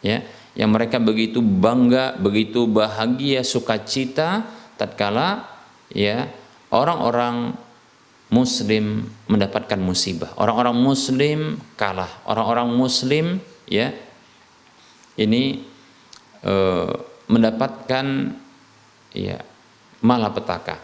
[0.00, 4.44] ya yang mereka begitu bangga, begitu bahagia, sukacita
[4.76, 5.48] tatkala
[5.88, 6.28] ya
[6.68, 7.56] orang-orang
[8.32, 10.32] muslim mendapatkan musibah.
[10.36, 12.08] Orang-orang muslim kalah.
[12.28, 13.92] Orang-orang muslim ya
[15.16, 15.64] ini
[16.44, 16.54] e,
[17.32, 18.36] mendapatkan
[19.16, 19.40] ya
[20.04, 20.76] malapetaka.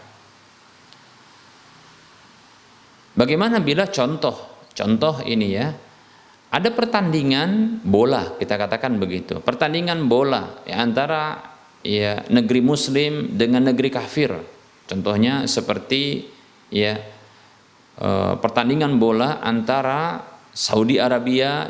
[3.13, 5.67] Bagaimana bila contoh contoh ini ya
[6.49, 11.35] ada pertandingan bola kita katakan begitu pertandingan bola ya, antara
[11.83, 14.31] ya negeri muslim dengan negeri kafir
[14.87, 16.31] contohnya seperti
[16.71, 16.95] ya
[17.99, 18.09] e,
[18.39, 20.23] pertandingan bola antara
[20.55, 21.69] Saudi Arabia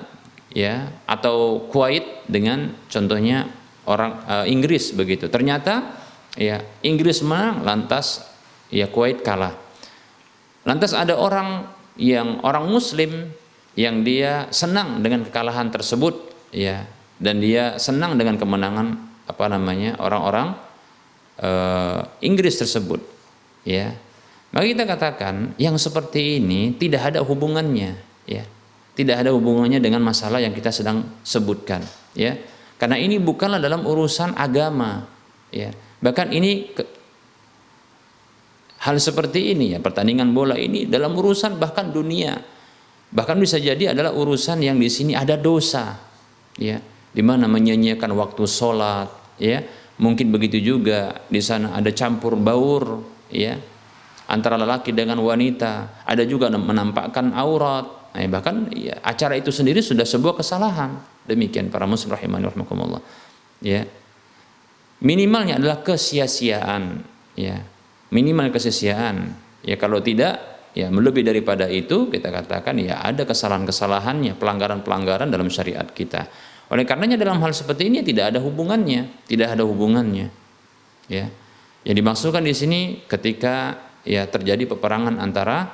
[0.53, 3.49] ya atau Kuwait dengan contohnya
[3.89, 5.25] orang e, Inggris begitu.
[5.27, 5.97] Ternyata
[6.37, 8.21] ya Inggris menang lantas
[8.69, 9.57] ya Kuwait kalah.
[10.63, 11.65] Lantas ada orang
[11.97, 13.33] yang orang muslim
[13.73, 16.85] yang dia senang dengan kekalahan tersebut ya
[17.17, 18.87] dan dia senang dengan kemenangan
[19.25, 20.53] apa namanya orang-orang
[21.41, 23.01] uh, Inggris tersebut
[23.65, 23.97] ya.
[24.49, 28.43] Maka kita katakan yang seperti ini tidak ada hubungannya ya.
[28.97, 31.79] Tidak ada hubungannya dengan masalah yang kita sedang sebutkan
[32.11, 32.35] ya
[32.79, 35.03] karena ini bukanlah dalam urusan agama
[35.51, 35.75] ya.
[35.99, 36.83] Bahkan ini ke,
[38.87, 42.39] hal seperti ini ya pertandingan bola ini dalam urusan bahkan dunia.
[43.09, 45.97] Bahkan bisa jadi adalah urusan yang di sini ada dosa,
[46.61, 46.77] ya,
[47.09, 49.09] di mana menyanyiakan waktu sholat,
[49.41, 49.65] ya,
[49.97, 53.01] mungkin begitu juga di sana ada campur baur,
[53.33, 53.57] ya,
[54.29, 60.05] antara lelaki dengan wanita, ada juga menampakkan aurat, nah, bahkan ya, acara itu sendiri sudah
[60.05, 61.01] sebuah kesalahan.
[61.27, 63.01] Demikian para muslim rahimani rahimakumullah.
[63.59, 63.87] Ya.
[64.99, 67.03] Minimalnya adalah kesia-siaan,
[67.39, 67.63] ya.
[68.11, 69.31] Minimal kesia-siaan.
[69.63, 75.85] Ya kalau tidak ya lebih daripada itu kita katakan ya ada kesalahan-kesalahannya pelanggaran-pelanggaran dalam syariat
[75.89, 76.29] kita
[76.69, 80.29] oleh karenanya dalam hal seperti ini tidak ada hubungannya tidak ada hubungannya
[81.09, 81.25] ya
[81.83, 82.79] yang dimaksudkan di sini
[83.09, 85.67] ketika ya terjadi peperangan antara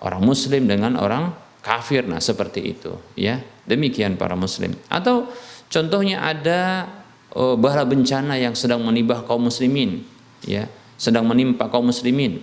[0.00, 5.30] orang muslim dengan orang kafir nah seperti itu ya demikian para muslim atau
[5.70, 6.86] contohnya ada
[7.34, 10.06] oh, bala bencana yang sedang menimpa kaum muslimin
[10.46, 12.40] ya sedang menimpa kaum muslimin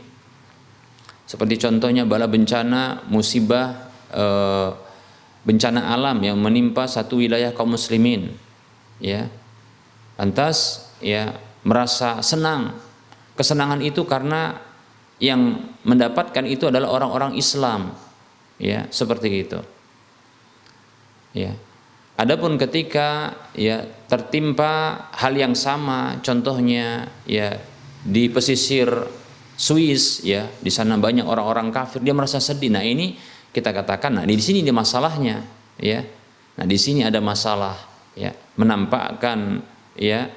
[1.24, 4.26] seperti contohnya bala bencana, musibah, e,
[5.48, 8.36] bencana alam yang menimpa satu wilayah kaum muslimin.
[9.00, 9.32] Ya.
[10.20, 11.34] Lantas ya
[11.64, 12.76] merasa senang.
[13.34, 14.62] Kesenangan itu karena
[15.18, 17.96] yang mendapatkan itu adalah orang-orang Islam.
[18.60, 19.60] Ya, seperti itu.
[21.34, 21.58] Ya.
[22.14, 27.58] Adapun ketika ya tertimpa hal yang sama, contohnya ya
[28.06, 28.86] di pesisir
[29.58, 32.70] Swiss ya di sana banyak orang-orang kafir dia merasa sedih.
[32.70, 33.18] Nah ini
[33.50, 35.42] kita katakan nah di sini dia masalahnya
[35.82, 36.06] ya.
[36.58, 37.78] Nah di sini ada masalah
[38.14, 38.30] ya
[38.62, 39.66] menampakkan
[39.98, 40.30] ya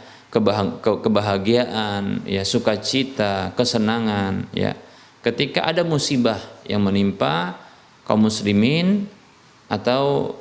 [0.80, 4.72] kebahagiaan ya sukacita kesenangan ya.
[5.20, 7.59] Ketika ada musibah yang menimpa
[8.06, 9.11] kaum muslimin
[9.66, 10.37] atau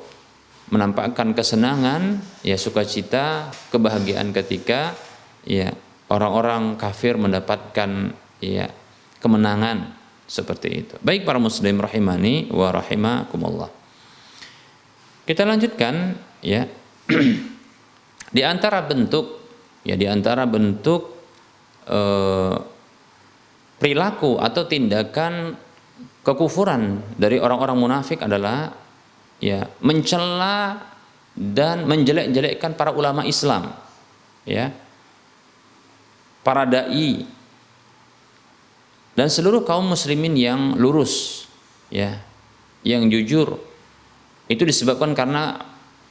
[0.70, 4.98] menampakkan kesenangan ya sukacita kebahagiaan ketika
[5.46, 5.70] ya
[6.10, 8.66] orang-orang kafir mendapatkan ya
[9.22, 9.94] kemenangan
[10.26, 10.94] seperti itu.
[11.02, 13.70] Baik para muslim rahimani wa rahimakumullah.
[15.26, 16.66] Kita lanjutkan ya.
[18.36, 19.46] di antara bentuk
[19.86, 21.14] ya di antara bentuk
[21.86, 22.56] eh,
[23.78, 25.54] perilaku atau tindakan
[26.26, 28.74] kekufuran dari orang-orang munafik adalah
[29.42, 30.80] ya mencela
[31.36, 33.76] dan menjelek-jelekkan para ulama Islam.
[34.48, 34.72] Ya.
[36.40, 37.26] Para dai
[39.16, 41.44] dan seluruh kaum muslimin yang lurus
[41.88, 42.20] ya
[42.86, 43.58] yang jujur.
[44.46, 45.58] Itu disebabkan karena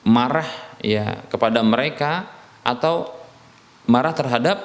[0.04, 0.50] marah
[0.84, 2.28] ya kepada mereka
[2.68, 3.16] atau
[3.88, 4.60] marah terhadap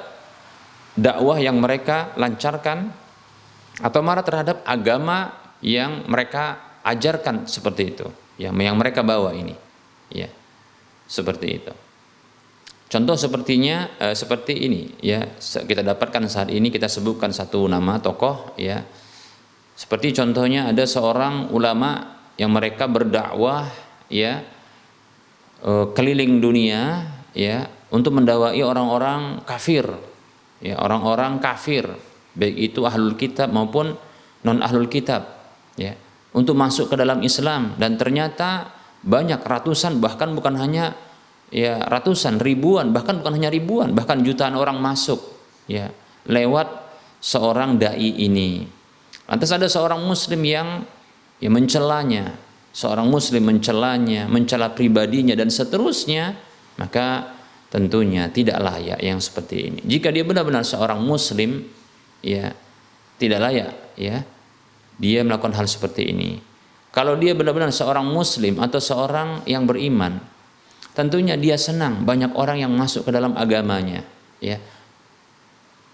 [0.98, 2.90] dakwah yang mereka lancarkan
[3.78, 5.30] atau marah terhadap agama
[5.62, 8.08] yang mereka ajarkan seperti itu
[8.40, 9.52] ya yang mereka bawa ini.
[10.08, 10.32] Ya
[11.04, 11.74] seperti itu.
[12.90, 14.96] Contoh sepertinya eh, seperti ini.
[15.04, 18.80] Ya kita dapatkan saat ini kita sebutkan satu nama tokoh ya.
[19.76, 23.68] Seperti contohnya ada seorang ulama yang mereka berdakwah
[24.08, 24.40] ya
[25.60, 29.84] eh, keliling dunia ya untuk mendawai orang-orang kafir.
[30.64, 31.88] Ya orang-orang kafir
[32.34, 33.94] baik itu ahlul kitab maupun
[34.46, 35.26] non ahlul kitab
[35.74, 35.98] ya
[36.36, 38.70] untuk masuk ke dalam Islam dan ternyata
[39.00, 40.94] banyak ratusan bahkan bukan hanya
[41.50, 45.18] ya ratusan, ribuan, bahkan bukan hanya ribuan, bahkan jutaan orang masuk
[45.66, 45.90] ya
[46.30, 46.68] lewat
[47.18, 48.64] seorang dai ini.
[49.26, 50.82] Lantas ada seorang muslim yang
[51.42, 52.34] ya mencelanya,
[52.70, 56.38] seorang muslim mencelanya, mencela pribadinya dan seterusnya,
[56.78, 57.38] maka
[57.70, 59.80] tentunya tidak layak yang seperti ini.
[59.86, 61.62] Jika dia benar-benar seorang muslim,
[62.22, 62.54] ya
[63.20, 64.24] tidak layak ya
[65.00, 66.36] dia melakukan hal seperti ini.
[66.92, 70.20] Kalau dia benar-benar seorang muslim atau seorang yang beriman,
[70.92, 74.04] tentunya dia senang banyak orang yang masuk ke dalam agamanya,
[74.42, 74.60] ya.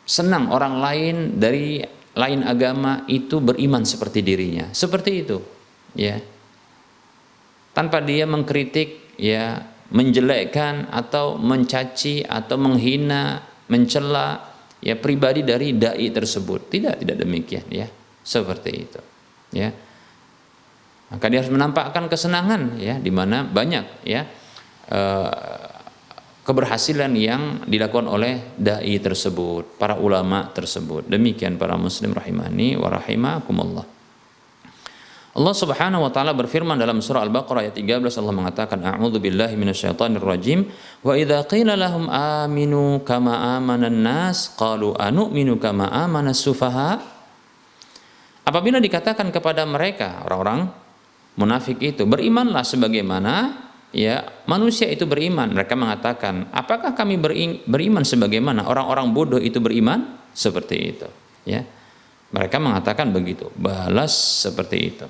[0.07, 1.85] Senang orang lain dari
[2.17, 4.73] lain agama itu beriman seperti dirinya.
[4.73, 5.39] Seperti itu,
[5.95, 6.17] ya.
[7.77, 16.73] Tanpa dia mengkritik, ya, menjelekkan atau mencaci atau menghina, mencela ya pribadi dari dai tersebut.
[16.73, 17.87] Tidak, tidak demikian, ya.
[18.27, 19.01] Seperti itu,
[19.55, 19.71] ya
[21.07, 24.27] maka dia harus menampakkan kesenangan ya di mana banyak ya
[24.91, 25.67] eh,
[26.47, 31.11] keberhasilan yang dilakukan oleh dai tersebut, para ulama tersebut.
[31.11, 33.87] Demikian para muslim rahimani wa rahimakumullah.
[35.37, 40.25] Allah Subhanahu wa taala berfirman dalam surah Al-Baqarah ayat 13 Allah mengatakan a'udzu billahi minasyaitonir
[40.25, 40.65] rajim
[41.05, 47.16] wa idza qila lahum aminu kama amanan nas qalu anu'minu kama amana sufaha
[48.47, 50.71] Apabila dikatakan kepada mereka orang-orang
[51.35, 55.51] munafik itu berimanlah sebagaimana ya manusia itu beriman.
[55.51, 57.19] Mereka mengatakan apakah kami
[57.67, 60.15] beriman sebagaimana orang-orang bodoh itu beriman?
[60.31, 61.09] Seperti itu
[61.43, 61.67] ya.
[62.31, 64.15] Mereka mengatakan begitu balas
[64.47, 65.07] seperti itu.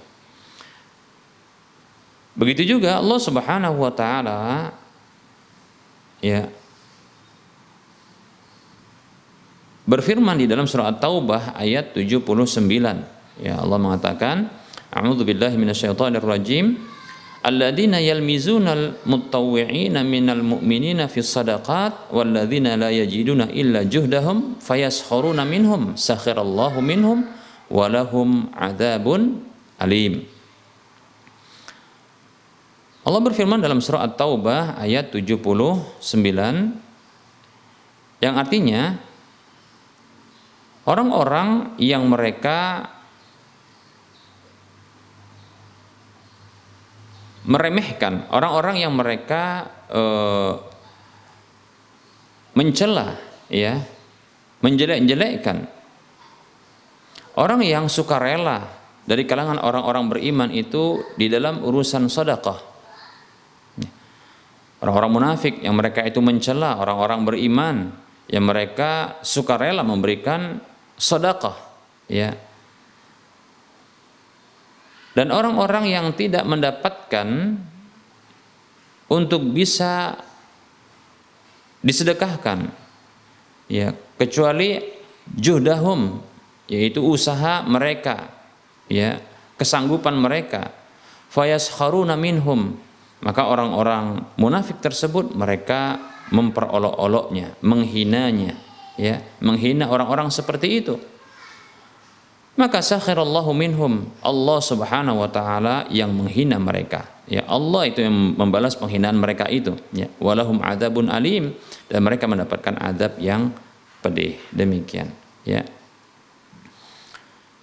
[2.36, 4.72] Begitu juga Allah Subhanahu wa taala
[6.24, 6.48] ya
[9.84, 14.48] berfirman di dalam surah At-Taubah ayat 79 ya Allah mengatakan
[14.96, 16.80] A'udzu billahi minasyaitonir rajim.
[17.46, 26.82] Alladzina yalmizuna al-mutawwi'ina minal mu'minina fi sadaqat walladzina la yajiduna illa juhdahum fayaskharuna minhum sakhirallahu
[26.82, 27.22] minhum
[27.70, 29.46] walahum adzabun
[29.78, 30.26] alim.
[33.06, 36.02] Allah berfirman dalam surah At-Taubah ayat 79
[38.18, 38.98] yang artinya
[40.82, 42.90] orang-orang yang mereka
[47.46, 50.02] meremehkan orang-orang yang mereka e,
[52.58, 53.14] mencela
[53.46, 53.80] ya
[54.60, 55.70] menjelek-jelekkan.
[57.36, 58.64] Orang yang suka rela
[59.04, 62.58] dari kalangan orang-orang beriman itu di dalam urusan sedekah.
[64.82, 67.76] Orang-orang munafik yang mereka itu mencela orang-orang beriman
[68.26, 70.58] yang mereka suka rela memberikan
[70.96, 71.54] sedekah
[72.10, 72.34] ya
[75.16, 77.56] dan orang-orang yang tidak mendapatkan
[79.08, 80.12] untuk bisa
[81.80, 82.68] disedekahkan
[83.72, 84.76] ya kecuali
[85.32, 86.20] juhdahum
[86.68, 88.28] yaitu usaha mereka
[88.92, 89.16] ya
[89.56, 90.68] kesanggupan mereka.
[91.32, 92.76] Fayaskharuna minhum
[93.24, 95.96] maka orang-orang munafik tersebut mereka
[96.28, 98.54] memperolok-oloknya menghinanya
[99.00, 101.00] ya menghina orang-orang seperti itu
[102.56, 107.04] maka sakhirallahu minhum Allah Subhanahu wa taala yang menghina mereka.
[107.28, 109.76] Ya Allah itu yang membalas penghinaan mereka itu.
[109.92, 111.52] Ya walahum adzabun alim.
[111.86, 113.52] Dan mereka mendapatkan adab yang
[114.00, 114.40] pedih.
[114.56, 115.12] Demikian.
[115.44, 115.68] Ya.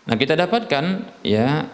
[0.05, 1.65] Nah kita dapatkan ya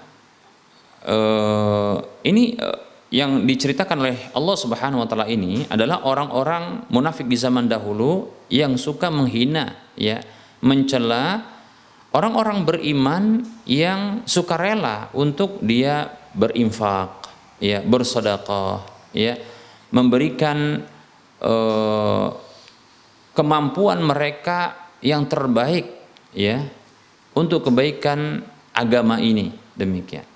[1.04, 7.36] uh, ini uh, yang diceritakan oleh Allah Subhanahu wa taala ini adalah orang-orang munafik di
[7.36, 10.22] zaman dahulu yang suka menghina ya
[10.62, 11.59] mencela
[12.14, 17.30] orang-orang beriman yang sukarela untuk dia berinfak,
[17.62, 19.38] ya, bersedekah, ya,
[19.94, 20.86] memberikan
[21.42, 22.28] eh,
[23.34, 25.88] kemampuan mereka yang terbaik,
[26.34, 26.66] ya,
[27.38, 28.44] untuk kebaikan
[28.74, 29.54] agama ini.
[29.80, 30.28] Demikian.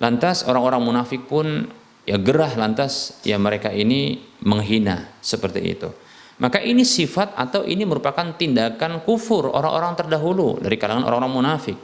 [0.00, 1.68] Lantas orang-orang munafik pun
[2.08, 5.88] ya gerah lantas ya mereka ini menghina seperti itu.
[6.36, 11.78] Maka ini sifat atau ini merupakan tindakan kufur orang-orang terdahulu dari kalangan orang-orang munafik.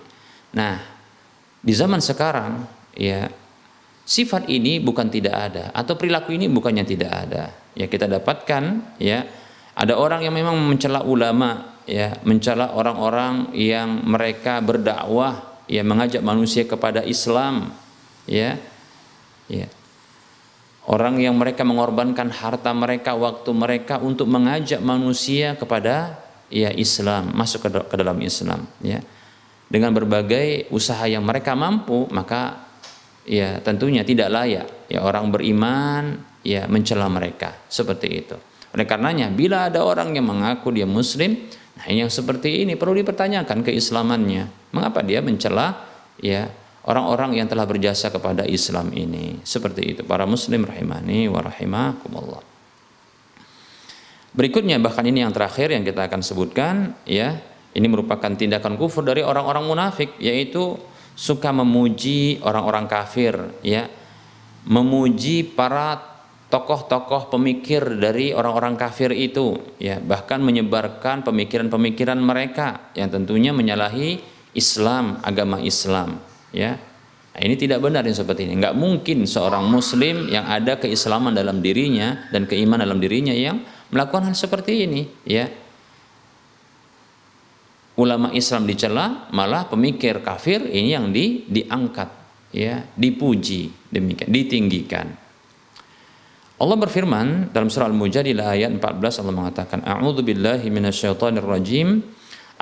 [0.53, 0.77] Nah,
[1.63, 3.33] di zaman sekarang ya
[4.05, 7.45] sifat ini bukan tidak ada atau perilaku ini bukannya tidak ada.
[7.73, 9.25] Ya kita dapatkan ya
[9.73, 16.69] ada orang yang memang mencela ulama ya, mencela orang-orang yang mereka berdakwah ya mengajak manusia
[16.69, 17.73] kepada Islam
[18.29, 18.61] ya.
[19.51, 19.69] Ya,
[20.83, 26.19] Orang yang mereka mengorbankan harta mereka, waktu mereka untuk mengajak manusia kepada
[26.51, 28.99] ya Islam, masuk ke, ke dalam Islam, ya.
[29.71, 32.69] Dengan berbagai usaha yang mereka mampu, maka
[33.23, 38.37] ya tentunya tidak layak ya orang beriman ya mencela mereka seperti itu.
[38.75, 41.37] Oleh karenanya bila ada orang yang mengaku dia muslim,
[41.79, 44.75] nah yang seperti ini perlu dipertanyakan keislamannya.
[44.77, 45.89] Mengapa dia mencela
[46.21, 46.49] ya
[46.87, 49.39] orang-orang yang telah berjasa kepada Islam ini.
[49.47, 52.43] Seperti itu para muslim rahimani wa rahimakumullah.
[54.33, 57.37] Berikutnya bahkan ini yang terakhir yang kita akan sebutkan ya,
[57.77, 60.81] ini merupakan tindakan kufur dari orang-orang munafik yaitu
[61.13, 63.87] suka memuji orang-orang kafir ya.
[64.63, 66.01] Memuji para
[66.49, 74.23] tokoh-tokoh pemikir dari orang-orang kafir itu ya, bahkan menyebarkan pemikiran-pemikiran mereka yang tentunya menyalahi
[74.55, 76.79] Islam, agama Islam ya.
[77.33, 78.61] Ini tidak benar yang seperti ini.
[78.61, 84.33] Enggak mungkin seorang muslim yang ada keislaman dalam dirinya dan keimanan dalam dirinya yang melakukan
[84.33, 85.53] hal seperti ini ya
[88.01, 92.09] ulama Islam dicela malah pemikir kafir ini yang di, diangkat
[92.57, 95.07] ya dipuji demikian ditinggikan
[96.57, 102.01] Allah berfirman dalam surah Al-Mujadilah ayat 14 Allah mengatakan a'udzu billahi minasyaitonir rajim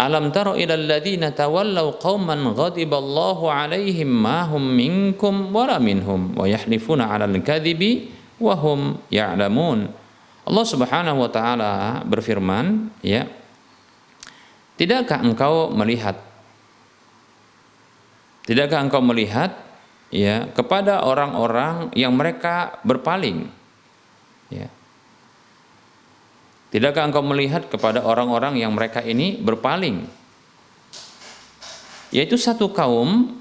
[0.01, 7.13] alam tara ila alladziina tawallaw qauman ghadiballahu alaihim ma hum minkum wala minhum wa yahlifuna
[7.13, 8.09] 'alal kadhibi
[8.41, 9.93] wa hum ya'lamun
[10.41, 13.29] Allah Subhanahu wa taala berfirman, ya.
[14.81, 16.17] Tidakkah engkau melihat
[18.49, 19.53] Tidakkah engkau melihat
[20.11, 23.47] ya kepada orang-orang yang mereka berpaling?
[24.51, 24.67] Ya.
[26.71, 30.07] Tidakkah engkau melihat kepada orang-orang yang mereka ini berpaling?
[32.15, 33.39] Yaitu satu kaum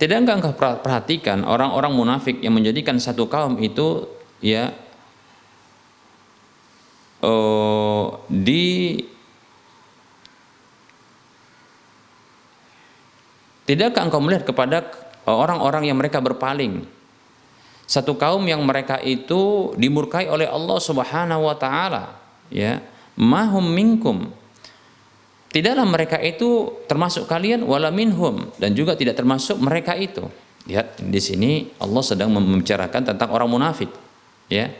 [0.00, 4.08] Tidakkah engkau perhatikan orang-orang munafik yang menjadikan satu kaum itu
[4.40, 4.72] ya
[7.20, 8.96] uh, di
[13.68, 16.86] Tidakkah engkau melihat kepada orang-orang yang mereka berpaling?
[17.90, 22.14] Satu kaum yang mereka itu dimurkai oleh Allah Subhanahu wa taala,
[22.48, 22.78] ya.
[23.18, 24.30] Mahum minkum
[25.50, 30.30] Tidaklah mereka itu termasuk kalian wala minhum dan juga tidak termasuk mereka itu.
[30.70, 31.50] Lihat di sini
[31.82, 33.90] Allah sedang membicarakan tentang orang munafik,
[34.46, 34.70] ya.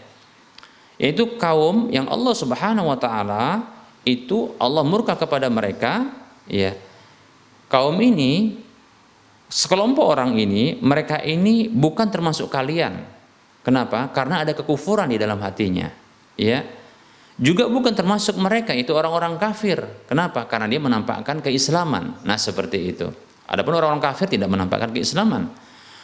[0.94, 3.66] Yaitu kaum yang Allah Subhanahu wa taala
[4.06, 6.06] itu Allah murka kepada mereka,
[6.46, 6.78] ya.
[7.66, 8.62] Kaum ini
[9.50, 13.02] sekelompok orang ini mereka ini bukan termasuk kalian.
[13.60, 14.08] Kenapa?
[14.14, 15.92] Karena ada kekufuran di dalam hatinya,
[16.38, 16.64] ya
[17.40, 19.80] juga bukan termasuk mereka itu orang-orang kafir.
[20.04, 20.44] Kenapa?
[20.44, 22.20] Karena dia menampakkan keislaman.
[22.20, 23.08] Nah, seperti itu.
[23.48, 25.48] Adapun orang-orang kafir tidak menampakkan keislaman.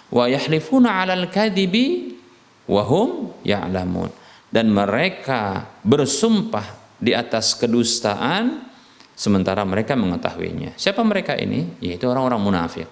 [0.08, 2.16] Wa yahlifuna 'alal kadhibi
[2.64, 4.08] wa hum ya'lamun.
[4.48, 8.64] Dan mereka bersumpah di atas kedustaan
[9.12, 10.72] sementara mereka mengetahuinya.
[10.80, 11.76] Siapa mereka ini?
[11.84, 12.88] Yaitu orang-orang munafik.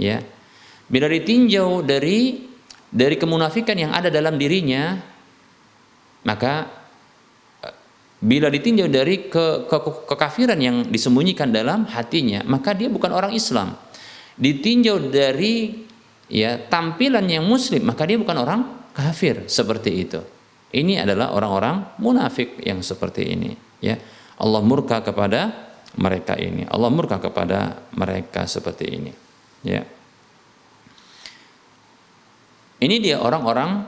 [0.00, 0.24] Ya.
[0.88, 2.48] Bila ditinjau dari
[2.88, 4.96] dari kemunafikan yang ada dalam dirinya,
[6.24, 6.80] maka
[8.20, 13.72] bila ditinjau dari ke, ke, kekafiran yang disembunyikan dalam hatinya, maka dia bukan orang Islam.
[14.36, 15.88] Ditinjau dari
[16.28, 18.60] ya tampilan yang muslim, maka dia bukan orang
[18.92, 20.20] kafir seperti itu.
[20.70, 23.50] Ini adalah orang-orang munafik yang seperti ini,
[23.82, 23.98] ya.
[24.40, 25.50] Allah murka kepada
[25.98, 26.62] mereka ini.
[26.68, 29.10] Allah murka kepada mereka seperti ini,
[29.66, 29.82] ya.
[32.80, 33.84] Ini dia orang-orang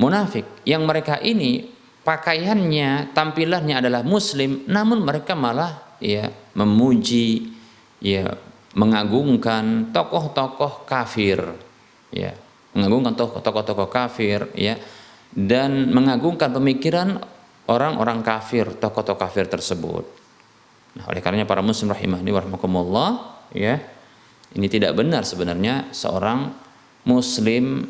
[0.00, 1.68] munafik yang mereka ini
[2.04, 7.52] pakaiannya, tampilannya adalah muslim, namun mereka malah ya memuji,
[8.00, 8.32] ya
[8.72, 11.40] mengagungkan tokoh-tokoh kafir,
[12.12, 12.32] ya
[12.72, 14.80] mengagungkan tokoh-tokoh kafir, ya
[15.34, 17.20] dan mengagungkan pemikiran
[17.66, 20.04] orang-orang kafir, tokoh-tokoh kafir tersebut.
[20.94, 23.10] Nah, oleh karenanya para muslim rahimahni warahmatullah,
[23.50, 23.82] ya
[24.54, 26.54] ini tidak benar sebenarnya seorang
[27.10, 27.84] muslim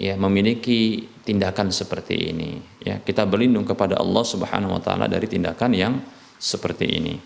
[0.00, 2.56] ya memiliki tindakan seperti ini.
[2.80, 6.00] Ya kita berlindung kepada Allah Subhanahu wa taala dari tindakan yang
[6.40, 7.16] seperti ini.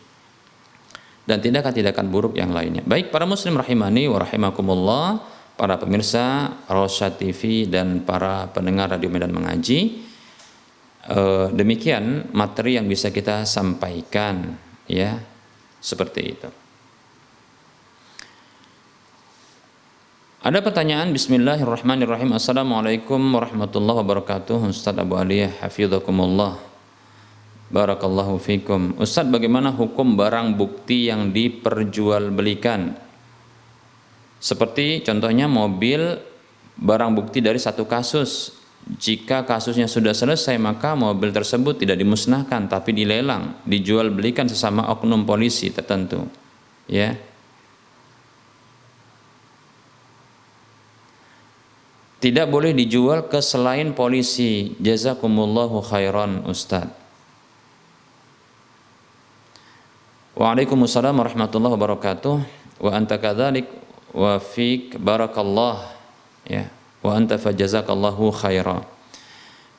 [1.22, 2.82] Dan tindakan-tindakan buruk yang lainnya.
[2.82, 5.22] Baik para muslim rahimani wa rahimakumullah
[5.55, 10.03] para pemirsa Rosyad TV dan para pendengar radio Medan mengaji
[11.07, 14.59] eh, demikian materi yang bisa kita sampaikan
[14.91, 15.20] ya
[15.78, 16.59] seperti itu
[20.41, 21.12] Ada pertanyaan?
[21.12, 22.32] Bismillahirrahmanirrahim.
[22.32, 24.72] Assalamualaikum warahmatullahi wabarakatuh.
[24.72, 26.57] Ustaz Abu Aliyah Hafidhakumullah
[27.68, 28.97] Barakallahu fikum.
[28.97, 32.97] Ustaz bagaimana hukum barang bukti yang diperjualbelikan?
[34.41, 36.16] Seperti contohnya mobil
[36.72, 38.57] barang bukti dari satu kasus.
[38.80, 45.28] Jika kasusnya sudah selesai maka mobil tersebut tidak dimusnahkan tapi dilelang dijual belikan sesama oknum
[45.28, 46.24] polisi tertentu.
[46.88, 47.28] Ya
[52.20, 54.76] tidak boleh dijual ke selain polisi.
[54.76, 56.92] Jazakumullahu khairan Ustaz.
[60.36, 62.36] Waalaikumsalam warahmatullahi wabarakatuh.
[62.80, 63.68] Wa anta kadzalik
[64.12, 65.96] wa fik barakallah
[66.44, 66.68] ya
[67.00, 68.84] wa anta fajazakallahu khaira.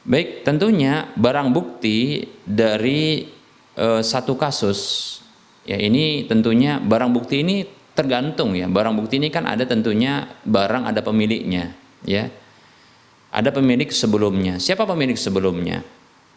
[0.02, 3.30] Baik, tentunya barang bukti dari
[3.78, 5.22] uh, satu kasus
[5.62, 8.66] ya ini tentunya barang bukti ini tergantung ya.
[8.66, 12.30] Barang bukti ini kan ada tentunya barang ada pemiliknya ya.
[13.32, 14.60] Ada pemilik sebelumnya.
[14.60, 15.82] Siapa pemilik sebelumnya?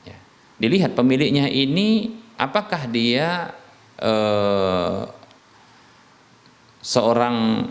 [0.06, 0.16] Ya.
[0.62, 3.50] Dilihat pemiliknya ini apakah dia
[3.98, 5.10] uh,
[6.84, 7.66] seorang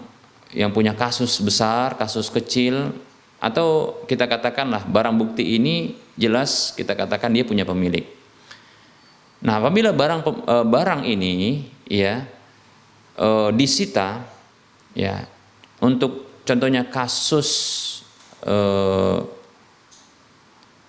[0.54, 2.94] yang punya kasus besar, kasus kecil,
[3.44, 8.08] atau kita katakanlah barang bukti ini jelas kita katakan dia punya pemilik.
[9.44, 12.24] Nah, apabila barang e, barang ini ya
[13.20, 14.24] e, disita
[14.96, 15.28] ya
[15.84, 17.50] untuk contohnya kasus
[18.44, 18.56] e,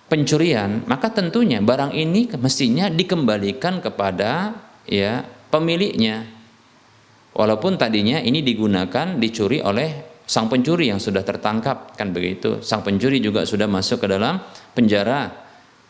[0.05, 6.29] pencurian, maka tentunya barang ini mestinya dikembalikan kepada ya pemiliknya.
[7.35, 12.63] Walaupun tadinya ini digunakan dicuri oleh sang pencuri yang sudah tertangkap kan begitu.
[12.63, 14.39] Sang pencuri juga sudah masuk ke dalam
[14.71, 15.43] penjara.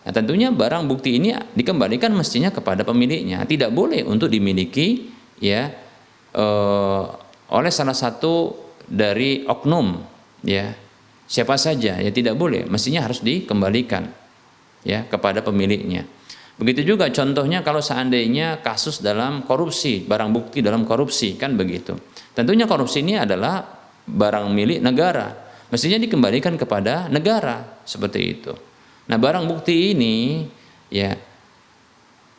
[0.06, 3.46] Nah, tentunya barang bukti ini dikembalikan mestinya kepada pemiliknya.
[3.46, 5.70] Tidak boleh untuk dimiliki ya
[6.34, 7.04] eh,
[7.46, 10.02] oleh salah satu dari oknum
[10.46, 10.74] ya.
[11.26, 12.70] Siapa saja ya tidak boleh.
[12.70, 14.06] Mestinya harus dikembalikan
[14.86, 16.06] ya kepada pemiliknya.
[16.56, 21.98] Begitu juga contohnya kalau seandainya kasus dalam korupsi barang bukti dalam korupsi kan begitu.
[22.32, 23.66] Tentunya korupsi ini adalah
[24.06, 25.34] barang milik negara.
[25.74, 28.54] Mestinya dikembalikan kepada negara seperti itu.
[29.10, 30.46] Nah barang bukti ini
[30.94, 31.12] ya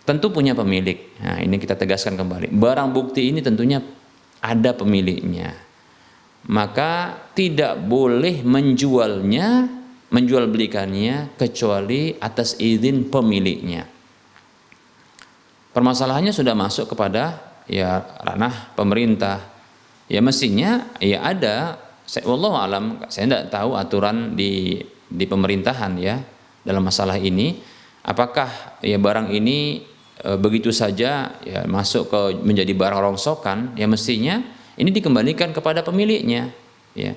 [0.06, 1.10] tentu punya pemilik.
[1.20, 2.54] Nah ini kita tegaskan kembali.
[2.54, 3.82] Barang bukti ini tentunya
[4.40, 5.65] ada pemiliknya
[6.46, 9.76] maka tidak boleh menjualnya
[10.10, 13.88] menjual belikannya kecuali atas izin pemiliknya.
[15.74, 17.36] Permasalahannya sudah masuk kepada
[17.68, 19.44] ya ranah pemerintah.
[20.06, 21.82] Ya mestinya ya ada.
[22.06, 24.78] Saya Allah alam saya tidak tahu aturan di
[25.10, 26.22] di pemerintahan ya
[26.62, 27.58] dalam masalah ini.
[28.06, 29.82] Apakah ya barang ini
[30.22, 33.74] e, begitu saja ya masuk ke menjadi barang rongsokan?
[33.74, 34.40] Ya mestinya
[34.76, 36.52] ini dikembalikan kepada pemiliknya
[36.92, 37.16] ya.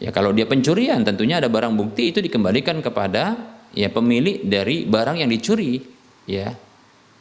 [0.00, 3.36] Ya kalau dia pencurian tentunya ada barang bukti itu dikembalikan kepada
[3.76, 5.76] ya pemilik dari barang yang dicuri
[6.24, 6.56] ya.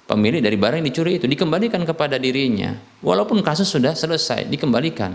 [0.10, 2.74] Pemilik dari barang yang dicuri itu dikembalikan kepada dirinya.
[3.06, 5.14] Walaupun kasus sudah selesai dikembalikan.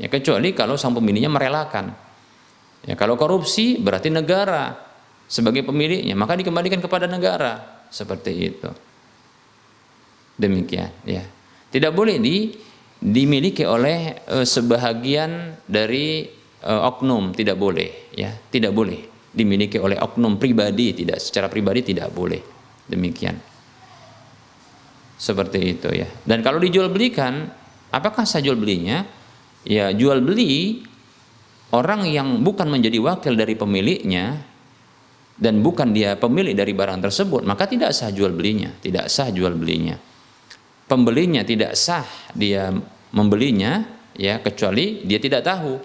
[0.00, 1.92] Ya kecuali kalau sang pemiliknya merelakan.
[2.88, 4.74] Ya kalau korupsi berarti negara
[5.28, 7.84] sebagai pemiliknya maka dikembalikan kepada negara.
[7.92, 8.70] Seperti itu.
[10.40, 11.22] Demikian ya.
[11.70, 12.50] Tidak boleh di
[13.00, 16.28] dimiliki oleh e, sebahagian dari
[16.60, 19.00] e, oknum tidak boleh ya tidak boleh
[19.32, 22.40] dimiliki oleh oknum pribadi tidak secara pribadi tidak boleh
[22.86, 23.50] demikian
[25.20, 26.08] seperti itu ya.
[26.24, 27.44] Dan kalau dijual belikan,
[27.92, 29.04] apakah saya jual belinya?
[29.68, 30.80] Ya jual beli
[31.76, 34.40] orang yang bukan menjadi wakil dari pemiliknya
[35.36, 39.52] dan bukan dia pemilik dari barang tersebut, maka tidak sah jual belinya, tidak sah jual
[39.52, 40.00] belinya.
[40.90, 42.02] Pembelinya tidak sah
[42.34, 42.74] dia
[43.14, 43.86] membelinya
[44.18, 45.78] ya kecuali dia tidak tahu.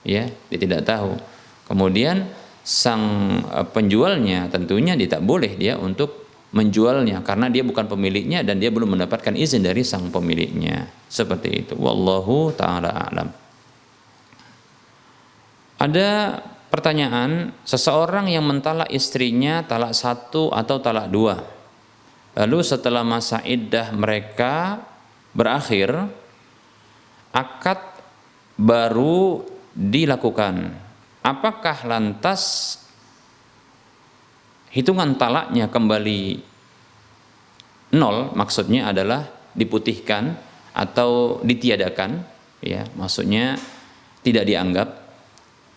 [0.00, 1.12] Ya, dia tidak tahu.
[1.68, 2.24] Kemudian
[2.64, 3.04] sang
[3.44, 8.74] eh, penjualnya tentunya dia tak boleh dia untuk menjualnya karena dia bukan pemiliknya dan dia
[8.74, 10.88] belum mendapatkan izin dari sang pemiliknya.
[11.06, 11.74] Seperti itu.
[11.76, 13.28] Wallahu taala alam.
[15.80, 21.59] Ada pertanyaan, seseorang yang mentalak istrinya talak satu atau talak dua.
[22.38, 24.78] Lalu setelah masa iddah mereka
[25.34, 25.90] berakhir,
[27.34, 27.80] akad
[28.54, 29.42] baru
[29.74, 30.70] dilakukan.
[31.20, 32.76] Apakah lantas
[34.70, 36.22] hitungan talaknya kembali
[37.98, 40.38] nol maksudnya adalah diputihkan
[40.70, 42.22] atau ditiadakan?
[42.62, 43.58] Ya maksudnya
[44.22, 44.88] tidak dianggap.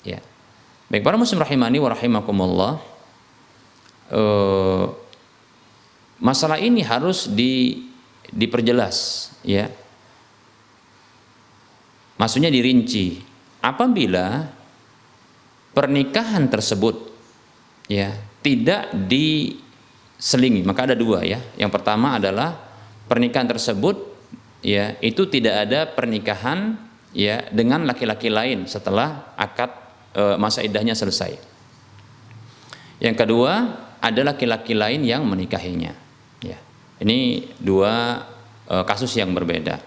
[0.05, 0.19] Ya.
[0.91, 2.73] Baik para muslim rahimani wa rahimakumullah
[4.13, 4.85] eh,
[6.23, 7.83] masalah ini harus di
[8.31, 9.67] diperjelas ya
[12.15, 13.19] maksudnya dirinci
[13.59, 14.47] apabila
[15.75, 17.11] pernikahan tersebut
[17.89, 18.13] ya
[18.43, 20.61] tidak diselingi.
[20.61, 21.41] Maka ada dua ya.
[21.57, 22.59] Yang pertama adalah
[23.09, 23.97] pernikahan tersebut
[24.63, 26.77] ya itu tidak ada pernikahan
[27.15, 29.71] ya dengan laki-laki lain setelah akad
[30.13, 31.39] e, masa idahnya selesai.
[32.99, 33.51] Yang kedua
[34.03, 36.02] ada laki-laki lain yang menikahinya.
[37.01, 38.21] Ini dua
[38.67, 39.81] e, kasus yang berbeda.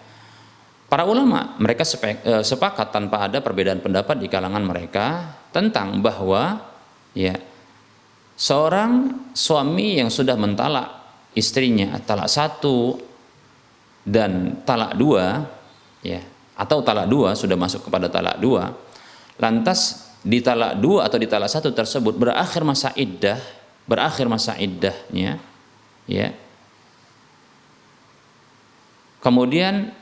[0.87, 6.63] Para ulama mereka e, sepakat tanpa ada perbedaan pendapat di kalangan mereka tentang bahwa
[7.17, 7.35] ya
[8.37, 10.89] seorang suami yang sudah mentalak
[11.33, 13.01] istrinya talak satu
[14.05, 15.43] dan talak dua
[16.05, 16.21] ya
[16.57, 18.73] atau talak dua sudah masuk kepada talak dua
[19.37, 23.37] lantas di talak dua atau di talak satu tersebut berakhir masa iddah
[23.85, 25.41] berakhir masa iddahnya
[26.09, 26.33] ya
[29.21, 29.93] kemudian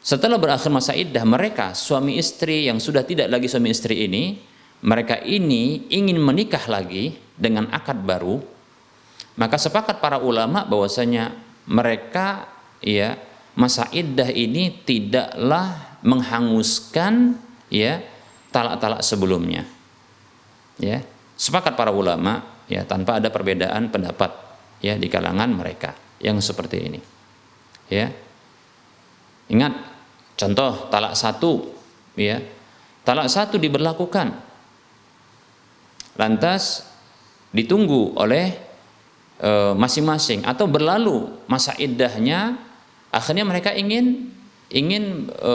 [0.00, 4.40] setelah berakhir masa iddah mereka suami istri yang sudah tidak lagi suami istri ini
[4.80, 8.40] mereka ini ingin menikah lagi dengan akad baru.
[9.36, 11.36] Maka sepakat para ulama bahwasanya
[11.68, 12.48] mereka
[12.80, 13.20] ya
[13.52, 17.36] masa iddah ini tidaklah menghanguskan
[17.68, 18.00] ya
[18.48, 19.68] talak-talak sebelumnya.
[20.80, 21.04] Ya
[21.36, 24.32] sepakat para ulama ya tanpa ada perbedaan pendapat
[24.80, 25.92] ya di kalangan mereka
[26.24, 27.00] yang seperti ini
[27.90, 28.08] ya.
[29.50, 29.74] Ingat
[30.38, 31.74] contoh talak satu
[32.14, 32.38] ya.
[33.02, 34.32] Talak satu diberlakukan.
[36.14, 36.86] Lantas
[37.50, 38.54] ditunggu oleh
[39.42, 42.54] e, masing-masing atau berlalu masa iddahnya
[43.10, 44.30] akhirnya mereka ingin
[44.70, 45.54] ingin e,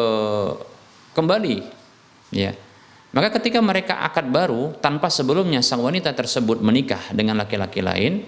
[1.15, 1.63] kembali
[2.35, 2.51] ya.
[3.15, 8.27] Maka ketika mereka akad baru tanpa sebelumnya sang wanita tersebut menikah dengan laki-laki lain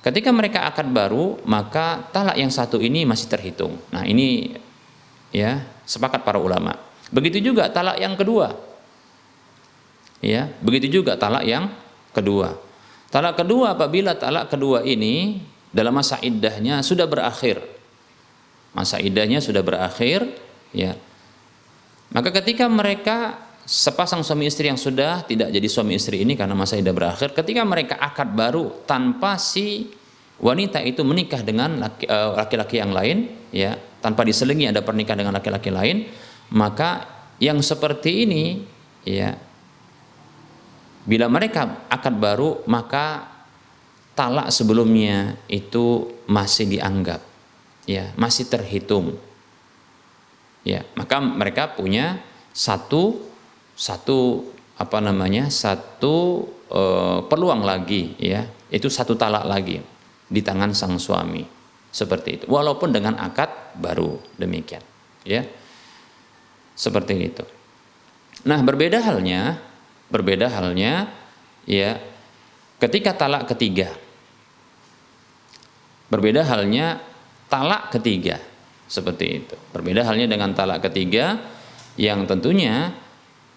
[0.00, 3.76] ketika mereka akad baru maka talak yang satu ini masih terhitung.
[3.92, 4.56] Nah ini
[5.30, 6.76] ya sepakat para ulama.
[7.10, 8.54] Begitu juga talak yang kedua.
[10.20, 11.72] Ya begitu juga talak yang
[12.12, 12.56] kedua.
[13.10, 15.42] Talak kedua apabila talak kedua ini
[15.74, 17.58] dalam masa iddahnya sudah berakhir.
[18.70, 20.30] Masa idahnya sudah berakhir
[20.70, 20.94] ya.
[22.14, 26.74] Maka ketika mereka sepasang suami istri yang sudah tidak jadi suami istri ini karena masa
[26.74, 29.94] idah berakhir ketika mereka akad baru tanpa si
[30.42, 35.70] wanita itu menikah dengan eh, laki-laki yang lain ya tanpa diselingi ada pernikahan dengan laki-laki
[35.70, 36.10] lain
[36.50, 37.06] maka
[37.38, 38.66] yang seperti ini
[39.06, 39.38] ya
[41.06, 43.30] bila mereka akad baru maka
[44.18, 47.30] talak sebelumnya itu masih dianggap
[47.88, 49.16] ya masih terhitung.
[50.60, 52.20] Ya maka mereka punya
[52.52, 53.29] satu
[53.80, 54.44] satu
[54.76, 56.82] apa namanya satu e,
[57.24, 58.44] peluang lagi ya.
[58.68, 59.80] Itu satu talak lagi
[60.28, 61.42] di tangan sang suami.
[61.90, 62.44] Seperti itu.
[62.46, 64.84] Walaupun dengan akad baru demikian
[65.24, 65.42] ya.
[66.76, 67.44] Seperti itu.
[68.44, 69.56] Nah berbeda halnya
[70.12, 71.08] berbeda halnya
[71.64, 71.96] ya
[72.76, 73.96] ketika talak ketiga.
[76.12, 77.00] Berbeda halnya
[77.48, 78.38] talak ketiga.
[78.90, 79.56] Seperti itu.
[79.70, 81.38] Berbeda halnya dengan talak ketiga
[81.94, 82.90] yang tentunya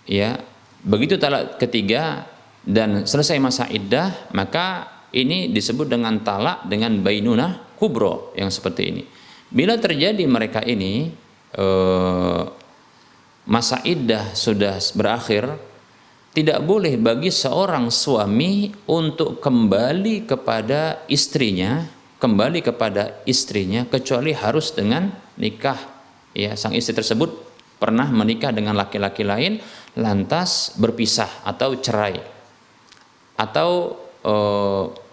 [0.07, 0.39] ya
[0.83, 2.27] begitu talak ketiga
[2.63, 9.03] dan selesai masa iddah maka ini disebut dengan talak dengan bainunah kubro yang seperti ini.
[9.53, 11.13] Bila terjadi mereka ini
[11.53, 12.43] eh,
[13.45, 15.53] masa iddah sudah berakhir
[16.33, 21.85] tidak boleh bagi seorang suami untuk kembali kepada istrinya
[22.17, 25.77] kembali kepada istrinya kecuali harus dengan nikah
[26.31, 27.29] ya sang istri tersebut
[27.77, 29.59] pernah menikah dengan laki-laki lain
[29.99, 32.17] lantas berpisah atau cerai
[33.37, 34.35] atau e,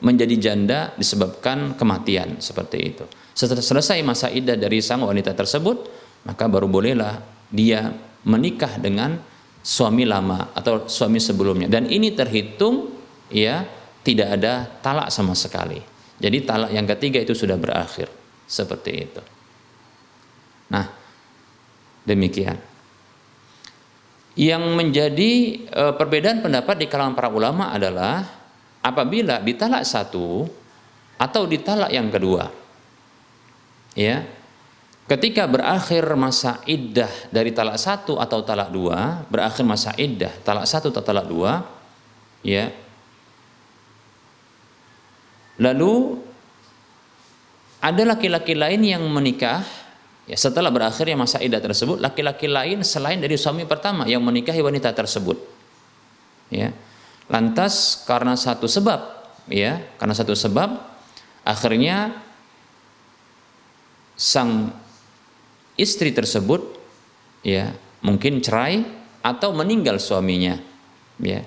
[0.00, 3.04] menjadi janda disebabkan kematian seperti itu
[3.36, 5.88] setelah selesai masa iddah dari sang wanita tersebut
[6.24, 7.20] maka baru bolehlah
[7.52, 7.92] dia
[8.24, 9.20] menikah dengan
[9.60, 12.96] suami lama atau suami sebelumnya dan ini terhitung
[13.28, 13.64] ya
[14.00, 18.12] tidak ada talak sama sekali jadi talak yang ketiga itu sudah berakhir.
[18.44, 19.22] Seperti itu.
[20.68, 20.84] Nah,
[22.04, 22.60] demikian.
[24.38, 25.32] Yang menjadi
[25.66, 28.26] e, perbedaan pendapat di kalangan para ulama adalah
[28.80, 30.46] apabila ditalak satu
[31.18, 32.48] atau ditalak yang kedua.
[33.98, 34.24] Ya.
[35.10, 40.94] Ketika berakhir masa iddah dari talak satu atau talak dua, berakhir masa iddah talak satu
[40.94, 41.66] atau talak dua,
[42.46, 42.70] ya
[45.60, 46.16] Lalu
[47.84, 49.60] ada laki-laki lain yang menikah
[50.30, 54.94] ya setelah berakhirnya masa idah tersebut laki-laki lain selain dari suami pertama yang menikahi wanita
[54.94, 55.34] tersebut.
[56.54, 56.70] Ya.
[57.26, 58.98] Lantas karena satu sebab
[59.50, 60.78] ya, karena satu sebab
[61.42, 62.14] akhirnya
[64.14, 64.70] sang
[65.74, 66.78] istri tersebut
[67.42, 67.74] ya
[68.06, 68.86] mungkin cerai
[69.24, 70.60] atau meninggal suaminya
[71.16, 71.40] ya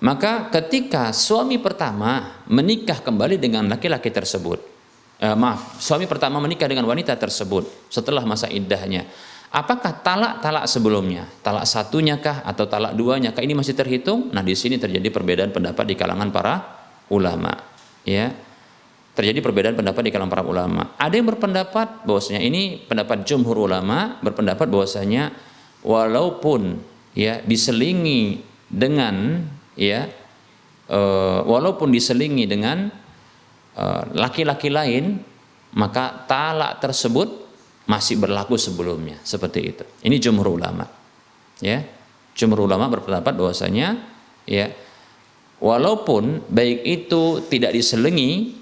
[0.00, 4.64] maka ketika suami pertama menikah kembali dengan laki-laki tersebut,
[5.20, 9.04] eh, maaf, suami pertama menikah dengan wanita tersebut setelah masa iddahnya,
[9.52, 14.32] apakah talak-talak sebelumnya, talak satunya kah atau talak duanya kah ini masih terhitung?
[14.32, 16.54] Nah di sini terjadi perbedaan pendapat di kalangan para
[17.12, 17.52] ulama,
[18.08, 18.32] ya
[19.20, 20.96] terjadi perbedaan pendapat di kalangan para ulama.
[20.96, 25.34] Ada yang berpendapat bahwasanya ini pendapat jumhur ulama berpendapat bahwasanya
[25.84, 26.80] walaupun
[27.12, 28.40] ya diselingi
[28.70, 29.44] dengan
[29.74, 30.06] ya
[30.86, 31.00] e,
[31.44, 32.88] walaupun diselingi dengan
[34.12, 35.20] laki-laki lain
[35.76, 37.28] maka talak tersebut
[37.86, 39.84] masih berlaku sebelumnya seperti itu.
[40.06, 40.86] Ini jumhur ulama.
[41.58, 41.82] Ya.
[42.34, 43.98] Jumhur ulama berpendapat bahwasanya
[44.46, 44.70] ya
[45.60, 48.56] walaupun baik itu tidak diselingi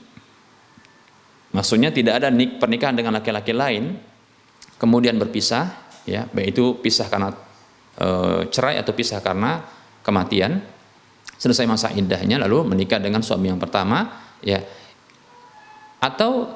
[1.54, 3.96] maksudnya tidak ada nik pernikahan dengan laki-laki lain
[4.76, 7.30] kemudian berpisah ya baik itu pisah karena
[7.94, 8.08] e,
[8.50, 9.62] cerai atau pisah karena
[10.02, 10.58] kematian
[11.38, 14.58] selesai masa indahnya lalu menikah dengan suami yang pertama ya
[15.99, 16.51] atau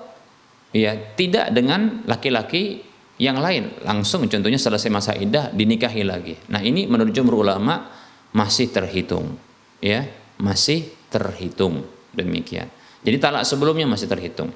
[0.72, 2.82] ya tidak dengan laki-laki
[3.20, 3.70] yang lain.
[3.86, 6.34] Langsung contohnya selesai masa iddah dinikahi lagi.
[6.50, 7.90] Nah ini menurut jumhur ulama
[8.34, 9.36] masih terhitung.
[9.78, 10.08] Ya
[10.40, 11.86] masih terhitung.
[12.14, 12.66] Demikian.
[13.02, 14.54] Jadi talak sebelumnya masih terhitung.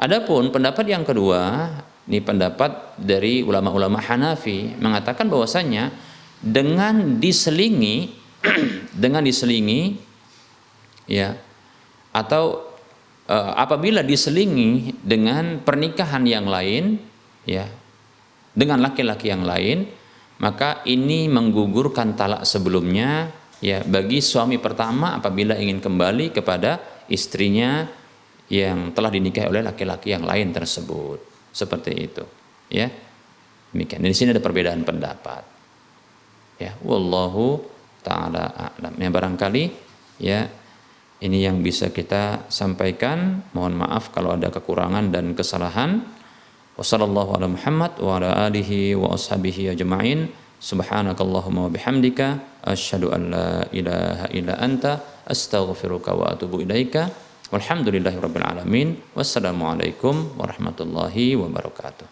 [0.00, 1.68] Adapun pendapat yang kedua
[2.08, 5.92] ini pendapat dari ulama-ulama Hanafi mengatakan bahwasanya
[6.40, 8.16] dengan diselingi
[9.04, 10.00] dengan diselingi
[11.04, 11.36] ya
[12.10, 12.69] atau
[13.30, 16.98] apabila diselingi dengan pernikahan yang lain
[17.46, 17.62] ya
[18.50, 19.86] dengan laki-laki yang lain
[20.42, 26.80] maka ini menggugurkan talak sebelumnya ya bagi suami pertama apabila ingin kembali kepada
[27.12, 27.84] istrinya
[28.50, 31.22] yang telah dinikahi oleh laki-laki yang lain tersebut.
[31.54, 32.24] Seperti itu
[32.66, 32.90] ya.
[33.70, 34.02] Demikian.
[34.02, 35.46] Di sini ada perbedaan pendapat.
[36.58, 37.62] Ya wallahu
[38.02, 38.98] taala a'lam.
[38.98, 39.64] Ya barangkali
[40.18, 40.50] ya
[41.20, 43.44] ini yang bisa kita sampaikan.
[43.52, 46.00] Mohon maaf kalau ada kekurangan dan kesalahan.
[46.80, 50.32] Wassallallahu ala Muhammad wa ala alihi wa ashabihi ajma'in.
[50.60, 57.12] Subhanakallahumma wa bihamdika asyhadu an la ilaha illa anta astaghfiruka wa atubu ilaika.
[57.52, 58.96] Walhamdulillahirabbil alamin.
[59.12, 62.08] Wassalamualaikum warahmatullahi wabarakatuh.